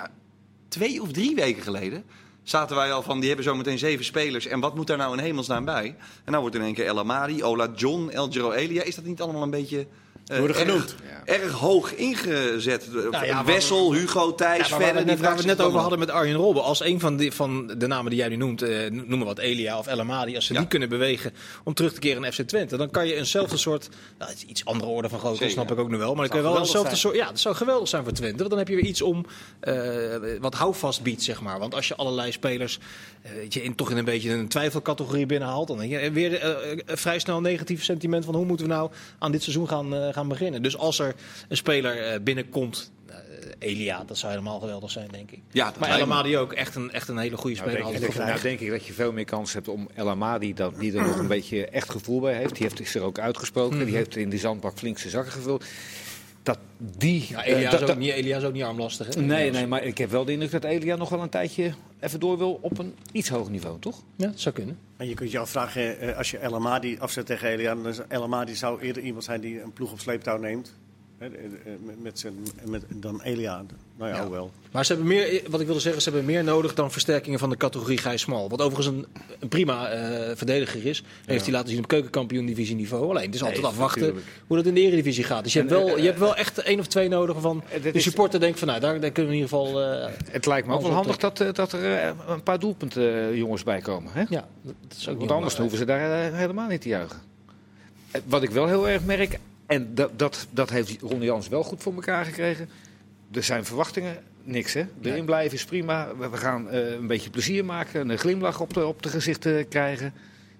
[0.67, 2.03] twee of drie weken geleden...
[2.43, 4.45] zaten wij al van, die hebben zometeen zeven spelers.
[4.45, 5.95] En wat moet daar nou in hemelsnaam bij?
[6.23, 8.83] En nou wordt in één keer El Amadi, Ola John, El Giro Elia.
[8.83, 9.87] Is dat niet allemaal een beetje...
[10.29, 10.95] eh, Worden erg- genoemd.
[11.25, 12.87] Erg hoog ingezet.
[13.11, 15.15] Nou ja, Wessel, Hugo, Thijs, Ja, maar waar verder.
[15.15, 16.63] we, waar we het net over hadden met Arjen Robben.
[16.63, 19.37] Als een van, die, van de namen die jij nu noemt, eh, noem maar wat
[19.37, 20.59] Elia of El Amadi, als ze Ja.
[20.59, 23.89] die kunnen bewegen om terug te keren in FC Twente, dan kan je eenzelfde soort,
[24.17, 26.15] nou, het is iets andere orde van grootte, snap ik ook nu wel.
[26.15, 28.37] Maar dan kan wel eenzelfde soort, ja, dat zou geweldig zijn voor Twente.
[28.37, 29.25] Want dan heb je weer iets om
[29.59, 29.73] eh,
[30.39, 31.59] wat houvast biedt, zeg maar.
[31.59, 32.79] Want als je allerlei spelers
[33.21, 36.57] eh, weet je, in, toch in een beetje een twijfelcategorie binnenhaalt, dan denk je weer
[36.85, 38.89] vrij snel een negatief sentiment van hoe moeten we nou
[39.19, 40.61] aan dit seizoen gaan, eh, gaan beginnen.
[40.61, 41.15] Dus als er
[41.47, 42.91] een speler eh, binnenkomt.
[43.07, 43.15] eh,
[43.59, 45.39] Elia, dat zou helemaal geweldig zijn, denk ik.
[45.51, 46.01] Ja, maar El.
[46.01, 47.99] Amadi ook echt een, echt een hele goede Nou, speler.
[47.99, 50.97] denk, nou, denk ik dat je veel meer kans hebt om El Amadi, dat, die
[50.97, 52.53] er nog een beetje echt gevoel bij heeft.
[52.53, 53.85] Die heeft zich er ook uitgesproken.
[53.85, 55.63] Die heeft in die zandbak flink zijn zakken gevuld.
[56.49, 56.59] Dat
[56.97, 57.25] die...
[57.29, 59.15] Ja, eh, Elia, dat- is ook niet, Elia is ook niet armlastig.
[59.15, 59.21] Hè?
[59.21, 62.19] Nee, nee, maar ik heb wel de indruk dat Elia nog wel een tijdje even
[62.19, 64.01] door wil op een iets hoger niveau, toch?
[64.15, 64.77] Ja, dat zou kunnen.
[64.97, 67.99] En je kunt je afvragen, eh, als je El Amadi afzet tegen Elia, dan is
[68.07, 70.73] El Amadi zou eerder iemand zijn die een ploeg op sleeptouw neemt.
[71.19, 71.31] Eh, eh,
[71.85, 72.33] met, met zijn,
[72.65, 73.63] met, dan Elia.
[73.97, 74.21] Nou ja, Ja.
[74.23, 74.51] hoewel.
[74.71, 77.49] Maar ze hebben meer, wat ik wilde zeggen, ze hebben meer nodig dan versterkingen van
[77.49, 78.49] de categorie Gijs Smal.
[78.49, 79.05] Wat overigens een,
[79.39, 81.03] een prima eh, verdediger is.
[81.25, 83.09] Heeft hij laten zien op keukenkampioen-divisie niveau.
[83.09, 84.27] Alleen, het is altijd Nee, afwachten natuurlijk.
[84.47, 85.43] hoe dat in de eredivisie gaat.
[85.43, 87.81] Dus je hebt wel, eh, je hebt wel echt één of twee nodig van Eh,
[87.83, 89.81] de is- supporter denkt van, nou, daar, daar kunnen we in ieder geval...
[89.83, 93.13] eh, Het lijkt me ook wel handig dat, eh, dat er eh, een paar doelpunten
[93.29, 94.11] eh, jongens bij komen.
[94.13, 94.23] Hè?
[94.29, 97.19] ja, dat is ook niet Want anders hoeven ze daar eh, helemaal niet te juichen.
[98.11, 101.63] Eh, Wat ik wel heel erg merk, en dat, dat, dat heeft Ron Jans wel
[101.63, 102.69] goed voor elkaar gekregen.
[103.31, 104.85] Er zijn verwachtingen, niks hè.
[105.01, 106.15] Erin blijven is prima.
[106.17, 109.67] We we gaan eh, een beetje plezier maken, een glimlach op de, op de gezichten
[109.67, 110.13] krijgen.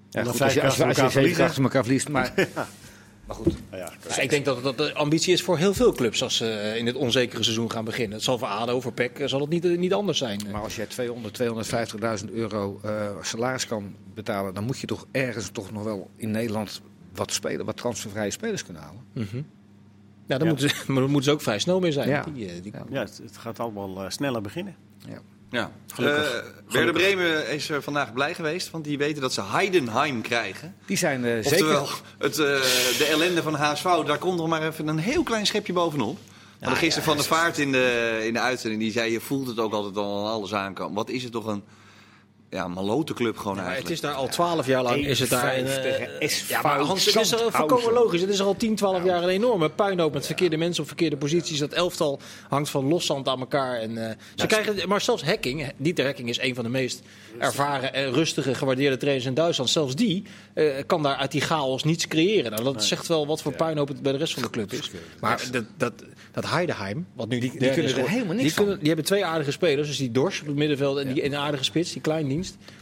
[0.10, 2.10] Ja, goed, als je, als, keer als achter je elkaar achter verliest.
[2.10, 2.34] Maar,
[3.28, 5.92] maar goed, Nou ja, Dus ik denk dat dat de ambitie is voor heel veel
[5.92, 8.16] clubs als ze in dit onzekere seizoen gaan beginnen.
[8.16, 10.42] Het zal voor ADO, voor PEC, eh, zal het niet, niet anders zijn.
[10.52, 11.34] maar als jij 200,
[12.24, 16.32] 250.000 euro eh, salaris kan betalen, dan moet je toch ergens toch nog wel in
[16.32, 16.82] Nederland
[17.20, 19.02] wat, spelen, wat transfervrije spelers kunnen halen.
[19.14, 19.38] Mhm.
[20.26, 20.46] Ja, daar Ja.
[20.46, 22.10] Moeten, ze, maar moeten ze ook vrij snel mee zijn.
[22.10, 22.24] Ja.
[22.34, 24.76] Die, eh, die, ja, het, het gaat allemaal eh, sneller beginnen.
[25.50, 25.72] Ja.
[25.94, 26.34] Gelukkig.
[26.34, 30.76] Eh, Werder Bremen is er vandaag blij geweest, want die weten dat ze Heidenheim krijgen.
[30.86, 32.02] Die zijn eh, Oftewel, zeker...
[32.18, 35.74] het, eh, de ellende van HSV, daar komt er maar even een heel klein schepje
[35.74, 36.18] bovenop.
[36.60, 39.60] Hadden gisteren van de vaart in de, in de uitzending, die zei je voelt het
[39.60, 40.96] ook altijd al aan alles aankomen.
[40.96, 41.64] Wat is het toch een
[42.50, 44.04] ja, malote club gewoon Ja, maar het eigenlijk.
[44.04, 45.06] is daar al twaalf jaar lang.
[45.06, 47.94] Is het daar een, 1-5 eh, tegen SV ja, maar Hans, het is er volkomen
[47.94, 48.22] logisch.
[48.22, 51.18] Het is er al 10, 12 jaar een enorme puinhoop met verkeerde mensen op verkeerde
[51.18, 51.60] posities.
[51.60, 53.80] Dat elftal hangt van loszand aan elkaar.
[53.80, 57.02] En, eh, ze krijgen, maar zelfs Hacking, Dieter Hacking is een van de meest
[57.40, 59.70] ervaren en rustige, gewaardeerde trainers in Duitsland.
[59.70, 62.52] Zelfs die eh, kan daar uit die chaos niets creëren.
[62.52, 64.92] Nou, dat zegt wel wat voor puinhoop het bij de rest van de club is.
[65.20, 65.94] Maar dat, dat,
[66.32, 68.64] dat Heidenheim, wat nu die, die kunnen er helemaal niks die, van.
[68.64, 69.88] kunnen, die hebben twee aardige spelers.
[69.88, 72.02] Dus die Dors op het middenveld en die een aardige spits, die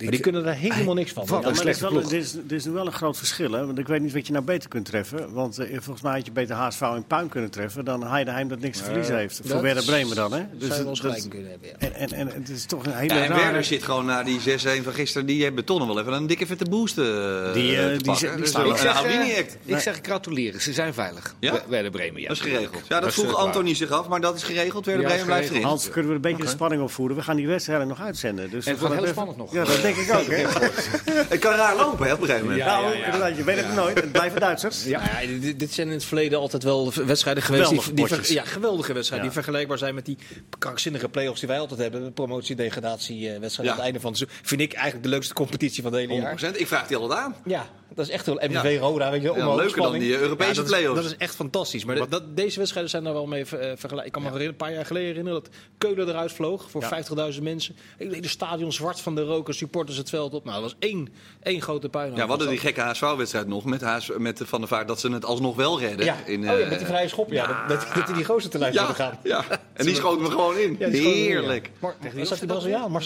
[0.01, 1.25] Maar die kunnen er helemaal niks van.
[1.25, 2.11] Wat Ja, maar er is, slechte wel, ploeg.
[2.11, 3.51] er, is, er is nu wel een groot verschil.
[3.51, 3.65] Hè?
[3.65, 5.33] Want ik weet niet wat je nou beter kunt treffen.
[5.33, 7.85] Want eh, volgens mij had je beter HSV in puin kunnen treffen...
[7.85, 9.41] dan Heidenheim dat niks te verliezen heeft.
[9.45, 10.33] Voor Werder Bremen dan.
[10.33, 10.43] Hè?
[10.57, 11.69] Dus zou gelijk kunnen hebben.
[11.69, 11.87] Ja.
[11.95, 13.41] en, en, en het is toch een hele Ja, en rare...
[13.41, 14.43] Werder zit gewoon na die 6-1
[14.83, 18.03] van gisteren, die hebben tonnen wel even een dikke vette boost eh, Die, eh, te
[18.03, 19.37] die die Dus staan- Ik zeg, eh.
[19.65, 21.35] Ik zeg gratuleren, ze zijn veilig.
[21.39, 21.61] Ja?
[21.67, 22.27] Werder Bremen, ja.
[22.27, 22.87] Dat is geregeld.
[22.87, 23.35] Ja, dat vroeg eh.
[23.35, 24.85] Antoni zich af, maar dat is geregeld.
[24.85, 25.63] Werder Bremen blijft erin.
[25.63, 27.15] Hans, kunnen we een beetje de spanning opvoeren?
[27.15, 28.49] We gaan die wedstrijden nog uitzenden.
[28.49, 29.46] Dus En het wordt heel spannend nog.
[29.51, 30.25] Ja, dat denk ik ook.
[30.27, 30.35] Hè?
[31.33, 32.65] Het kan raar lopen hè, op een gegeven moment.
[32.65, 33.05] Ja, nou, ja, ja.
[33.05, 33.95] inderdaad, je weet het nooit.
[34.01, 34.83] Het blijven Duitsers.
[34.83, 34.99] Ja.
[35.13, 37.69] Nou ja, dit, dit zijn in het verleden altijd wel wedstrijden geweest.
[37.69, 38.35] Die, Geweldige die ver- potjes.
[38.35, 39.27] ja, geweldige wedstrijden.
[39.27, 39.33] Ja.
[39.33, 40.17] Die vergelijkbaar zijn met die
[40.59, 42.13] krankzinnige play-offs die wij altijd hebben.
[42.13, 43.73] Promotie-degradatie-wedstrijd Ja.
[43.73, 44.39] aan het einde van het seizoen.
[44.43, 46.39] Vind ik eigenlijk de leukste competitie van het hele jaar.
[46.53, 46.57] 100%.
[46.57, 47.35] Ik vraag die altijd aan.
[47.45, 47.65] Ja,
[47.97, 48.79] dat is echt wel MVV Ja.
[48.79, 51.01] Roda, weet je, Ja, leuker dan die, eh, Europese dat is- play-offs.
[51.01, 51.85] Dat is echt fantastisch.
[51.85, 54.05] Maar dat, dat- deze wedstrijden zijn daar wel mee eh, vergelijkbaar.
[54.05, 56.87] Ik kan me een paar jaar geleden herinneren dat Keulen eruit vloog voor Ja.
[56.87, 57.75] 50.000 mensen.
[57.97, 60.43] Ik deed de stadion zwart van de roken, supporters het veld op.
[60.45, 61.09] Nou, dat was één,
[61.43, 62.17] één grote puinhoop.
[62.17, 65.11] Ja, we hadden die gekke HSV-wedstrijd nog met, HS, met Van der Vaart dat ze
[65.11, 66.05] het alsnog wel redden.
[66.05, 67.65] Ja, In, oh, ja, eh, met die vrije schop, ja.
[67.67, 69.19] Dat, dat, dat die die gozer te lijf ja, gaan.
[69.23, 69.43] ja,
[69.73, 70.75] en die schoten we gewoon in.
[70.79, 71.69] Heerlijk.
[71.79, 73.01] Was dat die Braziliaan?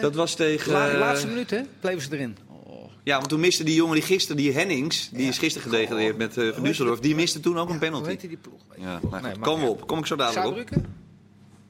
[0.00, 0.90] Dat was tegen...
[0.92, 1.60] Eh, laatste minuut, hè?
[1.80, 2.36] Bleven ze erin.
[3.06, 6.36] Ja, want toen miste die jongen die gisteren, die Hennings, die is gisteren gedegradeerd met
[6.36, 8.08] eh Van Düsseldorf, die miste toen ook een Hoe penalty.
[8.08, 8.60] heet die ploeg?
[8.76, 9.86] Ja, nou, Nee, we op.
[9.86, 10.82] Kom ik zo dadelijk op.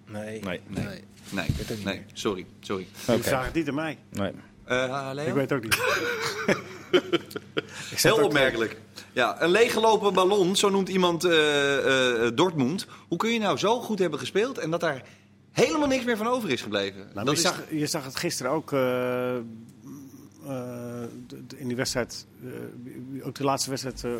[0.06, 0.40] Nee.
[0.40, 0.60] Nee.
[0.66, 0.84] Nee,
[1.30, 2.04] nee, nee, meer.
[2.12, 2.86] sorry, sorry.
[3.06, 3.98] Die vraagt het niet aan mij.
[4.10, 4.32] Nee.
[4.64, 5.26] Eh Leo?
[5.26, 5.74] Ik weet het ook niet.
[7.90, 8.76] Ik Heel opmerkelijk.
[9.12, 12.86] Ja, een leeggelopen ballon, zo noemt iemand eh, eh, Dortmund.
[13.08, 15.02] Hoe kun je nou zo goed hebben gespeeld en dat daar
[15.52, 17.08] helemaal niks meer van over is gebleven?
[17.14, 17.42] Nou, dat je, is...
[17.42, 18.72] zag, je zag het gisteren ook
[21.56, 22.26] in die wedstrijd.
[22.44, 24.04] eh, ook de laatste wedstrijd.
[24.04, 24.10] eh,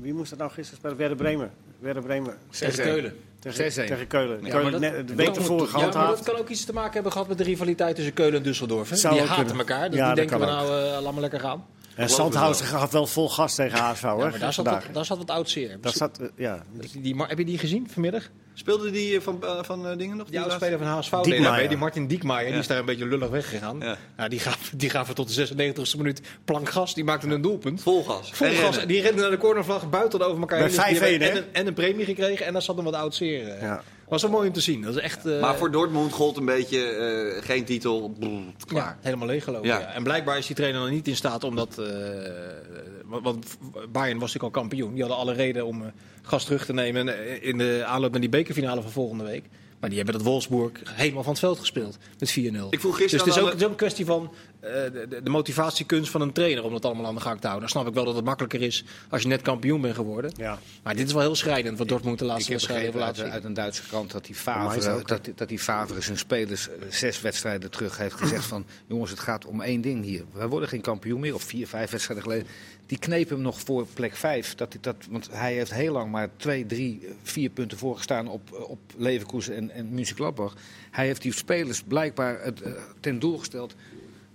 [0.00, 0.96] wie moest dat nou gisteren spelen?
[0.96, 1.50] Werder Bremen.
[1.78, 2.36] Werder Bremen.
[2.50, 3.16] Tegen Keulen.
[3.38, 3.86] Tegen, 6-1.
[3.86, 4.44] tegen Keulen.
[4.44, 6.22] Ja, Keulen dat- de week ervoor Ja, maar dat gehandhaafd.
[6.24, 8.88] kan ook iets te maken hebben gehad met de rivaliteit tussen Keulen en Düsseldorf.
[8.88, 8.96] Hè?
[8.96, 9.58] Zou Die haten kunnen.
[9.66, 9.90] elkaar.
[9.90, 10.66] Dus Ja, die denken we nou,
[10.96, 11.64] eh laat maar lekker gaan.
[11.94, 14.02] En Sandhausen gaf wel vol gas tegen HSV.
[14.02, 15.78] Ja, hoor, maar daar zat, wat, daar zat wat oud zeer.
[15.80, 16.62] Daar zat, eh, ja.
[16.72, 18.30] Die, die, heb je die gezien vanmiddag?
[18.54, 20.28] Speelde die eh, van, eh, van eh, dingen nog?
[20.28, 21.68] Die speler van HSV, Diekmaier.
[21.68, 23.78] Die Martin Diekmaier, die is daar een beetje lullig weggegaan.
[23.80, 23.96] Ja.
[24.16, 26.94] Nou, die, gaf, die gaven tot de 96e minuut plank gas.
[26.94, 27.82] Die maakte een doelpunt.
[27.82, 28.32] Vol gas.
[28.32, 28.70] Vol En gas.
[28.70, 28.88] rennen.
[28.88, 30.58] Die rende naar de cornervlag, buiten over elkaar.
[30.58, 30.76] Bij heen.
[30.76, 31.28] Dus die 5-1, hebben hè?
[31.28, 33.46] en, een, en een premie gekregen en daar zat een wat oud zeer.
[33.46, 33.82] Ja.
[34.12, 34.82] Was wel mooi om te zien.
[34.82, 35.26] Dat is echt...
[35.26, 38.14] eh, Maar voor Dortmund gold een beetje eh, geen titel.
[38.18, 38.42] Brrr.
[38.68, 39.68] Ja, helemaal leeggelopen.
[39.68, 39.78] Ja.
[39.78, 39.86] Ja.
[39.92, 41.78] En blijkbaar is die trainer nog niet in staat om dat.
[41.78, 41.86] eh,
[43.04, 43.56] want, want
[43.92, 44.92] Bayern was natuurlijk al kampioen.
[44.92, 45.88] Die hadden alle reden om eh,
[46.22, 49.44] gas terug te nemen in de aanloop naar die bekerfinale van volgende week.
[49.82, 52.68] Maar die hebben dat Wolfsburg helemaal van het veld gespeeld met 4-0.
[52.70, 55.20] Ik vroeg Dus het is ook, alle- het is ook een kwestie van eh, de,
[55.24, 57.68] de- motivatiekunst van een trainer om dat allemaal aan de gang te houden.
[57.68, 60.32] Dan snap ik wel dat het makkelijker is als je net kampioen bent geworden.
[60.36, 60.58] Ja.
[60.82, 63.30] Maar dit is wel heel schrijnend wat Dortmund de laatste wedstrijd heeft laten uit, zien.
[63.32, 67.20] uit een Duitse krant dat die Favre, dat, dat die Favre zijn spelers eh, zes
[67.20, 68.64] wedstrijden terug heeft gezegd van...
[68.88, 70.24] jongens, het gaat om één ding hier.
[70.32, 72.46] Wij worden geen kampioen meer, of vier, vijf wedstrijden geleden.
[72.92, 74.54] Die knepen hem nog voor plek vijf.
[74.54, 78.52] Dat, dat, want hij heeft heel lang maar twee, drie, eh, vier punten voorgestaan op,
[78.52, 80.56] eh, op Leverkusen en, en Mönchengladbach.
[80.90, 83.74] Hij heeft die spelers blijkbaar het, eh, ten doel gesteld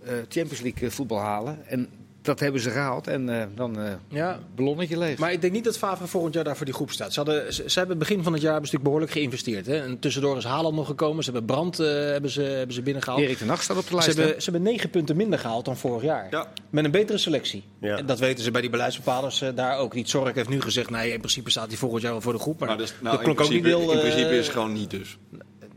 [0.03, 1.67] eh, Champions League voetbal halen.
[1.67, 1.89] En
[2.27, 4.39] dat hebben ze gehaald en eh, dan eh Ja.
[4.55, 5.17] ballonnetje leeg.
[5.17, 7.13] Maar ik denk niet dat Favre volgend jaar daar voor die groep staat.
[7.13, 9.65] Ze, hadden, ze, ze hebben begin van het jaar hebben ze natuurlijk behoorlijk geïnvesteerd.
[9.65, 9.83] Hè?
[9.83, 11.23] En tussendoor is Haaland nog gekomen.
[11.23, 13.21] Ze hebben Brand eh, hebben ze, hebben ze binnengehaald.
[13.21, 14.15] Erik ten Hag staat op de Ze lijst.
[14.15, 14.21] hè?
[14.23, 16.27] hebben, ze hebben negen punten minder gehaald dan vorig jaar.
[16.31, 16.51] Ja.
[16.69, 17.63] Met een betere selectie.
[17.79, 17.97] Ja.
[17.97, 20.09] En dat weten ze bij die beleidsbepalers daar ook niet.
[20.09, 22.59] Zorg heeft nu gezegd, nee, in principe staat hij volgend jaar wel voor de groep.
[22.59, 23.91] Maar, Maar dus, nou, dat in, klonk ook niet heel...
[23.91, 25.17] in principe is het gewoon niet dus.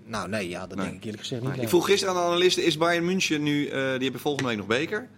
[0.07, 0.84] Nou nee, ja, dat Nee.
[0.86, 1.51] denk ik eerlijk gezegd niet.
[1.51, 1.68] Ik nee.
[1.68, 4.66] vroeg gisteren aan de analisten, is Bayern München nu, eh, die hebben volgende week nog
[4.66, 5.09] beker.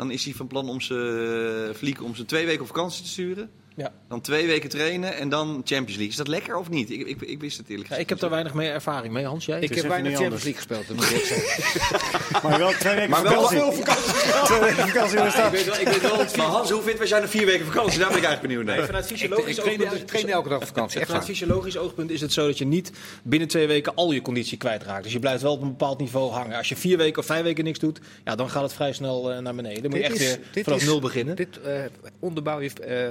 [0.00, 3.02] Dan is hij van plan om ze, uh, Fliek, om ze twee weken op vakantie
[3.02, 3.50] te sturen.
[3.80, 3.92] Ja.
[4.08, 6.06] Dan twee weken trainen en dan Champions League.
[6.08, 6.90] Is dat lekker of niet?
[6.90, 8.00] Ik, ik, ik wist het eerlijk Ja, gezegd.
[8.00, 9.44] ik heb daar weinig mee ervaring mee, Hans.
[9.44, 9.60] Jij?
[9.60, 10.42] Ik heb niet Champions anders.
[10.42, 12.08] League gespeeld, dat moet ik zeggen.
[12.42, 13.84] Maar wel twee weken Maar wel vakantie.
[13.84, 15.50] veel Twee weken vakantie in de ik stad.
[15.50, 17.98] weet wel, ik weet wel maar Hans, hoe vindt wij zijn er vier weken vakantie?
[17.98, 18.86] Daar ben ik eigenlijk benieuwd naar.
[18.86, 22.46] Vanuit fysiologisch oogpunt ik train elke dag vakantie, echt Vanuit fysiologisch oogpunt is het zo
[22.46, 25.02] dat je niet binnen twee weken al je conditie kwijtraakt.
[25.02, 26.56] Dus je blijft wel op een bepaald niveau hangen.
[26.56, 29.32] Als je vier weken of vijf weken niks doet, ja, dan gaat het vrij snel
[29.32, 29.82] eh, naar beneden.
[29.82, 31.36] Dan moet je echt weer vanaf nul beginnen.
[31.36, 31.72] Dit eh,
[32.18, 33.10] onderbouw je eh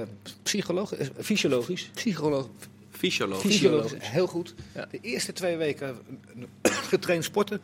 [0.60, 1.90] psycholoog, eh, Fysiologisch.
[1.94, 2.46] psycholoog,
[2.90, 3.40] Fysioloog.
[3.40, 4.54] fysiologisch, heel goed.
[4.74, 4.86] Ja.
[4.90, 5.96] De eerste twee weken
[6.92, 7.60] getraind sporten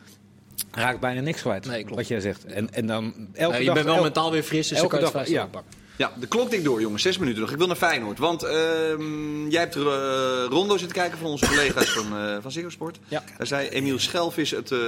[0.71, 1.65] raakt bijna niks kwijt.
[1.65, 1.95] Nee, klopt.
[1.95, 2.45] Wat jij zegt.
[2.45, 4.89] En, en dan elke Ja, je dag, bent wel el- mentaal weer fris, dus elke
[4.89, 5.47] dan kan je het dag, snel ja.
[5.51, 5.71] pakken.
[5.97, 7.01] Ja, de klok tikt door, jongens.
[7.01, 7.51] Zes minuten nog.
[7.51, 8.19] Ik wil naar Feyenoord.
[8.19, 12.51] Want ehm, jij hebt er eh, Rondo zitten kijken van onze collega's van, eh van
[12.51, 12.99] Ziggo Sport.
[13.07, 13.23] Ja.
[13.37, 14.79] Daar zei Emiel Schelvis het eh,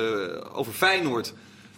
[0.53, 1.34] over Feyenoord.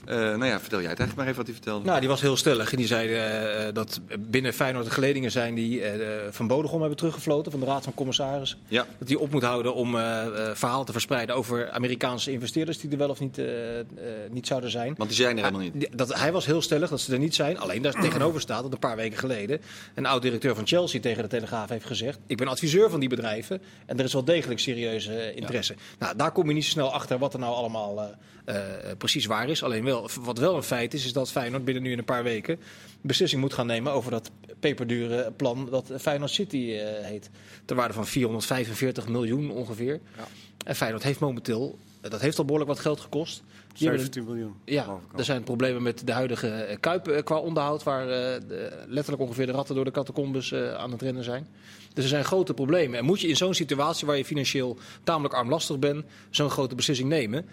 [0.06, 1.86] Eh, nou ja, vertel jij het eigenlijk maar even wat hij vertelde.
[1.86, 2.72] Nou, die was heel stellig.
[2.72, 6.98] En die zei eh, dat binnen Feyenoord de geledingen zijn die eh, Van Bodegom hebben
[6.98, 8.60] teruggefloten van de Raad van Commissarissen.
[8.68, 8.86] Ja.
[8.98, 12.92] Dat die op moet houden om eh eh, verhalen te verspreiden over Amerikaanse investeerders die
[12.92, 13.86] er wel of niet, eh, eh,
[14.30, 14.94] niet zouden zijn.
[14.98, 15.98] Want die zijn er helemaal niet.
[15.98, 17.60] Dat, hij was heel stellig dat ze er niet zijn.
[17.60, 19.62] Alleen daar tegenover staat dat een paar weken geleden
[19.96, 23.62] een oud-directeur van Chelsea tegen de Telegraaf heeft gezegd: Ik ben adviseur van die bedrijven
[23.86, 25.76] en er is wel degelijk serieuze eh, interesse.
[26.00, 29.26] Nou, daar kom je niet zo snel achter wat er nou allemaal eh, eh, precies
[29.26, 29.64] waar is.
[29.64, 29.91] Alleen wel,
[30.22, 32.60] wat wel een feit is, is dat Feyenoord binnen nu in een paar weken
[33.02, 37.30] beslissing moet gaan nemen over dat peperdure plan dat Feyenoord City eh, heet.
[37.66, 40.00] Ter waarde van 445 miljoen ongeveer.
[40.66, 43.44] En Feyenoord heeft momenteel Dat heeft al behoorlijk wat geld gekost.
[43.74, 44.54] Die hebben 17 miljoen.
[44.66, 48.84] Ja, er zijn problemen met de huidige eh, Kuip eh, qua onderhoud, waar eh, de-
[48.88, 51.48] letterlijk ongeveer de ratten door de catacombes eh, aan het rennen zijn.
[51.94, 53.00] Dus er zijn grote problemen.
[53.00, 57.10] En moet je in zo'n situatie waar je financieel tamelijk armlastig bent, zo'n grote beslissing
[57.10, 57.46] nemen.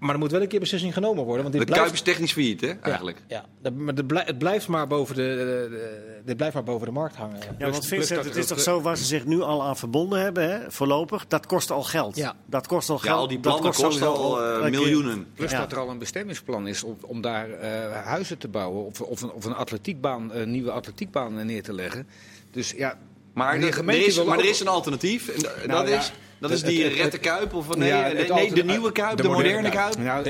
[0.00, 1.42] Maar er moet wel een keer beslissing genomen worden.
[1.42, 1.82] Want dit De blijft...
[1.90, 3.22] Kuip is technisch failliet, hè, eigenlijk.
[3.28, 3.44] Ja, ja.
[3.62, 6.92] Dat- maar het blij- het blijft maar boven de, de, de- blijft maar boven de
[6.92, 7.38] markt hangen.
[7.40, 10.20] Ja, Plus- want Vincent, het is toch zo waar ze zich nu al aan verbonden
[10.20, 12.16] hebben, hè, voorlopig, dat kost al geld.
[12.16, 12.34] Ja.
[12.46, 13.18] Dat kost al Ja, geld.
[13.18, 15.26] al die dat plannen kosten sowieso al eh, miljoenen.
[15.34, 15.58] Plus Ja.
[15.58, 19.22] dat er al een bestemmingsplan is om, om daar eh, huizen te bouwen of, of,
[19.22, 22.06] een, of een atletiekbaan, een nieuwe atletiekbaan neer te leggen.
[22.50, 22.98] Dus ja,
[23.34, 25.28] Maar, meneer er- gemeente er is, wil maar er is een alternatief.
[25.28, 27.54] En Nou dat ja, is, dat is die het- het- Rette Kuip.
[27.54, 29.98] Of, nee, Ja, nee, het nee, alter- de nieuwe Kuip, de, de moderne, moderne Kuip.
[29.98, 30.26] Nou,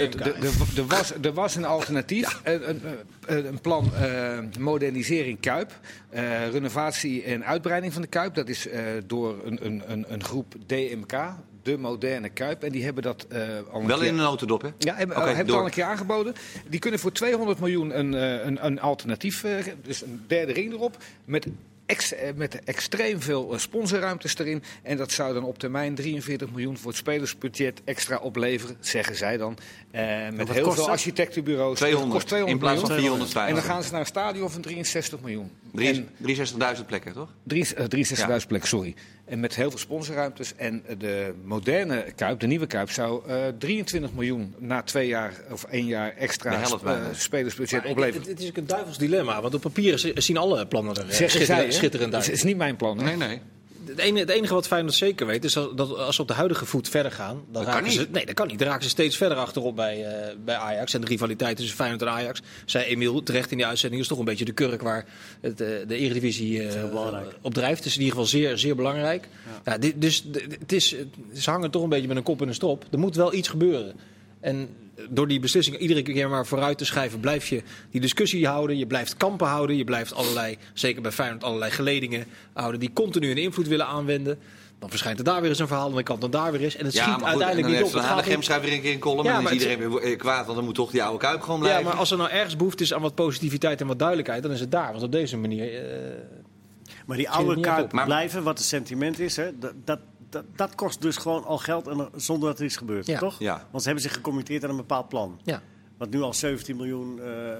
[0.76, 2.80] er was, er was een alternatief, een, een,
[3.26, 5.72] een- een plan eh, modernisering Kuip,
[6.10, 8.34] eh, renovatie en uitbreiding van de Kuip.
[8.34, 11.12] Dat is eh, door een, een, een, een groep DMK,
[11.62, 12.62] de moderne Kuip.
[12.62, 13.40] En die hebben dat eh,
[13.72, 14.06] al een Wel keer...
[14.06, 14.68] in een notendop, hè?
[14.78, 16.34] Ja, hebben, hebben het al een keer aangeboden.
[16.68, 19.44] Die kunnen voor 200 miljoen een, eh, een, een alternatief,
[19.82, 21.46] dus een derde ring erop, met,
[21.90, 24.62] ex, eh, met extreem veel eh, sponsorruimtes erin.
[24.82, 29.36] En dat zou dan op termijn 43 miljoen voor het spelersbudget extra opleveren, zeggen zij
[29.36, 29.58] dan.
[29.90, 30.88] Eh, met heel veel dat?
[30.88, 31.76] architectenbureaus.
[31.78, 33.16] 200, kost 200 in plaats van miljoen.
[33.16, 33.48] 450.
[33.48, 35.50] En dan gaan ze naar een stadion van 63 miljoen.
[35.72, 37.28] Drie- En 63.000 plekken, toch?
[37.42, 38.94] drie- eh, 63.000 plekken, sorry.
[39.30, 40.52] En met heel veel sponsorruimtes.
[40.56, 45.32] En eh, de moderne Kuip, de nieuwe Kuip, zou eh, 23 miljoen na twee jaar
[45.50, 48.20] of één jaar extra sp- eh, spelersbudget Maar opleveren.
[48.20, 51.02] Het, het is ook een duivels dilemma, want op papier zi- zien alle plannen er
[51.02, 52.32] eh, Zeggen zij, schitterend, schitterend Het uit.
[52.32, 52.98] is, is niet mijn plan.
[52.98, 53.04] hè?
[53.04, 53.40] Nee, nee.
[53.84, 56.34] Het enige, het enige wat Feyenoord zeker weet is dat, dat als ze op de
[56.34, 58.12] huidige voet verder gaan, dan Dat raken kan ze, niet.
[58.12, 58.58] nee, dat kan niet.
[58.58, 60.94] Dan raken ze steeds verder achterop bij, eh, bij Ajax.
[60.94, 64.18] En de rivaliteit tussen Feyenoord en Ajax, zei Emiel terecht in die uitzending, is toch
[64.18, 65.04] een beetje de kurk waar
[65.40, 67.34] het, eh, de Eredivisie eh, belangrijk.
[67.40, 67.76] op drijft.
[67.76, 69.28] Het is in ieder geval zeer, zeer belangrijk.
[69.64, 69.78] Ja.
[69.78, 70.24] dit, dus
[70.58, 70.94] het is,
[71.34, 72.84] ze hangen toch een beetje met een kop in een strop.
[72.90, 73.94] Er moet wel iets gebeuren.
[74.40, 74.68] En
[75.10, 78.78] door die beslissing iedere keer maar vooruit te schrijven, blijf je die discussie houden.
[78.78, 79.76] Je blijft kampen houden.
[79.76, 84.38] Je blijft allerlei, zeker bij Feyenoord, allerlei geledingen houden die continu een invloed willen aanwenden.
[84.78, 86.76] Dan verschijnt er daar weer eens een verhaal aan de kant en daar weer eens.
[86.76, 88.00] En het Ja, schiet goed, uiteindelijk dan niet op.
[88.00, 90.02] Hanegem niet- schrijft weer een keer een column Ja, en dan is het- iedereen weer
[90.12, 91.82] eh, kwaad, want dan moet toch die oude Kuip gewoon blijven.
[91.82, 94.52] Ja, maar als er nou ergens behoefte is aan wat positiviteit en wat duidelijkheid, dan
[94.52, 94.90] is het daar.
[94.90, 95.74] Want op deze manier.
[95.74, 95.90] eh,
[97.06, 99.98] Maar die oude Kuip blijven, wat het sentiment is, hè, dat, dat,
[100.30, 103.18] dat, dat kost dus gewoon al geld en, zonder dat er iets gebeurt, Ja.
[103.18, 103.38] toch?
[103.38, 103.66] Ja.
[103.70, 105.40] Want ze hebben zich gecommitteerd aan een bepaald plan.
[105.44, 105.62] ja.
[105.98, 107.58] Wat nu al 17 miljoen eh, eh,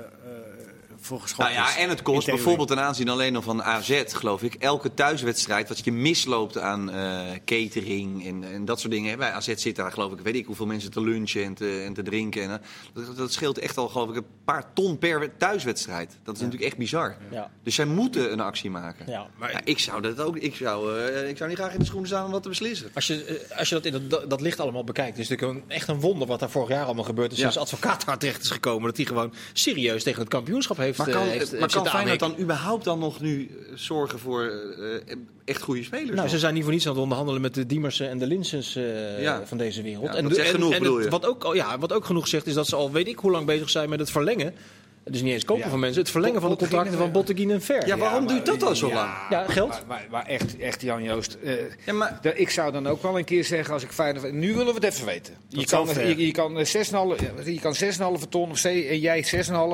[1.01, 1.77] voor Nou ja, is.
[1.77, 5.85] en het kost bijvoorbeeld ten aanzien alleen al van AZ, geloof ik, elke thuiswedstrijd wat
[5.85, 9.19] je misloopt aan eh, catering en, en dat soort dingen.
[9.19, 11.93] Bij AZ zit daar geloof ik, weet ik hoeveel mensen te lunchen en te, en
[11.95, 12.43] te drinken.
[12.43, 12.57] En, eh,
[13.07, 16.19] dat, dat scheelt echt al geloof ik een paar ton per we- thuiswedstrijd.
[16.23, 17.17] Dat is natuurlijk echt bizar.
[17.31, 17.51] Ja.
[17.63, 19.07] Dus zij moeten een actie maken.
[19.11, 20.37] Ja, maar Ja, ik zou dat ook.
[20.37, 22.91] Ik zou, eh, ik zou niet graag in de schoenen staan om wat te beslissen.
[22.95, 25.75] Als je, als je dat in dat, dat licht allemaal bekijkt, is het natuurlijk een,
[25.77, 27.39] echt een wonder wat daar vorig jaar allemaal gebeurd is.
[27.39, 27.51] Ja.
[27.51, 31.09] Sinds advocaat daar terecht is gekomen, dat hij gewoon serieus tegen het kampioenschap heeft, Maar
[31.09, 34.43] eh, kan, heeft, maar heeft kan Feyenoord dan überhaupt dan nog nu eh, zorgen voor
[34.45, 36.09] eh, echt goede spelers?
[36.09, 36.31] Nou, nog?
[36.31, 39.23] ze zijn niet voor niets aan het onderhandelen met de Diemersen en de Linsens eh,
[39.23, 39.43] Ja.
[39.47, 40.05] van deze wereld.
[40.05, 41.11] Ja, en dat zegt en- genoeg, en bedoel het- je?
[41.11, 43.47] Wat ook, ja, wat ook genoeg zegt, is dat ze al weet ik hoe lang
[43.47, 44.55] bezig zijn met het verlengen.
[45.05, 45.71] Dus niet eens kopen Ja.
[45.71, 47.87] van mensen, het verlengen van de contracten van en- Botteguin en Ver.
[47.87, 49.11] Ja, waarom maar- duurt dat dan zo lang?
[49.31, 49.69] Ja, geld.
[49.69, 51.37] Maar, maar, maar echt, echt Jan-Joost.
[51.45, 51.53] eh,
[51.87, 54.33] Ja, maar da- ik zou dan ook wel een keer zeggen als ik Feyenoord...
[54.33, 55.35] Nu willen we het even weten.
[55.49, 59.25] Je kan, je, je kan eh, 6,5 je kan 6,5 ton of zee, en jij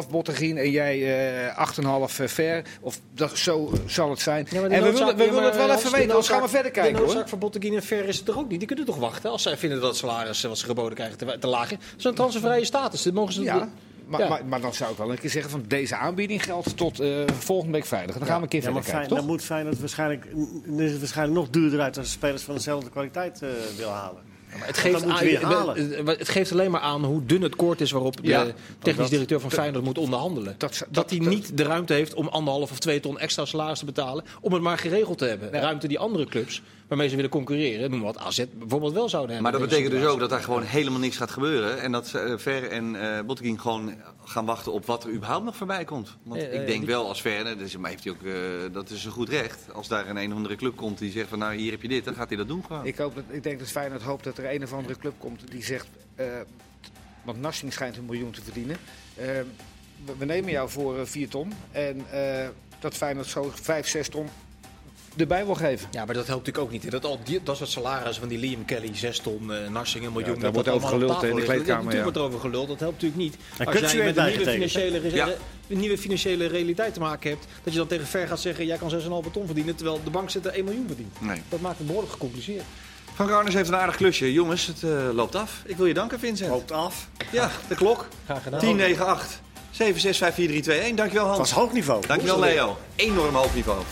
[0.03, 1.19] 6,5 Bottegien en jij
[1.49, 2.63] eh 8,5 ver.
[2.81, 4.47] Of dat, zo zal het zijn.
[4.51, 6.93] Ja, en we willen, we willen het wel even weten, anders gaan we verder kijken
[6.93, 7.07] De hoor.
[7.09, 8.59] noodzaak voor Botteguin en Ver is het er ook niet.
[8.59, 11.19] Die kunnen toch wachten als zij vinden dat het salaris eh, wat ze geboden krijgen
[11.19, 11.79] te, te laag is.
[11.79, 13.03] Dat is een transfervrije status.
[13.03, 13.69] Dat mogen ze Ja,
[14.07, 14.29] maar, Ja.
[14.29, 17.23] Maar, maar dan zou ik wel een keer zeggen van deze aanbieding geldt tot eh,
[17.39, 18.19] volgende week vrijdag.
[18.19, 20.27] Dan gaan we een keer verder Fijn, kijken, dan moet Feyenoord waarschijnlijk,
[20.67, 24.23] dan is het waarschijnlijk nog duurder uit als spelers van dezelfde kwaliteit eh willen halen.
[24.59, 26.07] Het, dat geeft moet aan- je weer halen.
[26.07, 28.45] het geeft alleen maar aan hoe dun het koord is waarop Ja.
[28.45, 30.55] de technisch dat- directeur van Feyenoord moet onderhandelen.
[30.59, 33.45] dat- Dat, dat- hij dat- niet de ruimte heeft om anderhalf of twee ton extra
[33.45, 34.25] salaris te betalen.
[34.41, 35.51] Om het maar geregeld te hebben.
[35.51, 39.53] Ruimte die andere clubs waarmee ze willen concurreren, noem wat AZ bijvoorbeeld wel zouden hebben.
[39.53, 41.81] Maar dat betekent dus ook dat daar gewoon helemaal niks gaat gebeuren.
[41.81, 42.97] En dat eh, Ver en
[43.27, 43.95] Botteguin gewoon
[44.29, 46.17] gaan wachten op wat er überhaupt nog voorbij komt.
[46.23, 48.33] Want Ja, ik denk die- wel als Ver, dus, maar heeft hij ook, eh,
[48.73, 49.73] dat is een goed recht.
[49.73, 51.89] Als daar een een of andere club komt die zegt van nou hier heb je
[51.89, 52.87] dit, dan gaat hij dat doen gewoon.
[52.87, 55.51] Ik, hoop dat, ik denk dat Feyenoord hoopt dat er een of andere club komt
[55.51, 55.87] die zegt...
[56.15, 56.27] eh,
[57.25, 58.77] want Narsing schijnt een miljoen te verdienen.
[59.15, 59.25] Eh,
[60.05, 61.53] we, we nemen jou voor eh, 4 ton.
[61.73, 62.49] En eh,
[62.81, 64.29] dat Feyenoord zo 5, 6 ton
[65.17, 65.89] erbij wil geven.
[65.91, 66.83] Ja, maar dat helpt natuurlijk ook niet.
[66.83, 66.91] hè.
[66.91, 70.13] Dat, al die, dat soort salarissen van die Liam Kelly, 6 ton, eh Narsing, een
[70.13, 70.33] miljoen.
[70.33, 71.85] daar dat wordt dat over geluld, hè, in de kleedkamer, Ja, ja.
[71.85, 72.69] Natuurlijk wordt er over geluld.
[72.69, 73.37] Dat helpt natuurlijk niet.
[73.57, 75.25] Daar Als jij met een nieuwe financiële, Ja.
[75.25, 75.37] re-
[75.69, 78.91] nieuwe financiële realiteit te maken hebt, dat je dan tegen Ver gaat zeggen, jij kan
[78.91, 81.21] 6,5 ton verdienen, terwijl de bank zit er 1 miljoen verdient.
[81.21, 81.43] Nee.
[81.49, 82.63] Dat maakt het behoorlijk gecompliceerd.
[83.15, 84.33] Van Garners heeft een aardig klusje.
[84.33, 85.63] Jongens, het uh, loopt af.
[85.67, 86.51] Ik wil je danken, Vincent.
[86.51, 87.09] Loopt af.
[87.33, 88.09] Ja, de klok.
[88.25, 88.61] Graag gedaan.
[88.61, 89.41] 10, 9, 8.
[89.71, 90.97] 7, 6, 5, 4, 3, 2, 1.
[90.97, 91.39] Dankjewel Hans.
[91.39, 92.07] Het was hoog niveau.
[92.07, 92.77] Dankjewel Leo.
[92.97, 93.79] Enorm hoog niveau.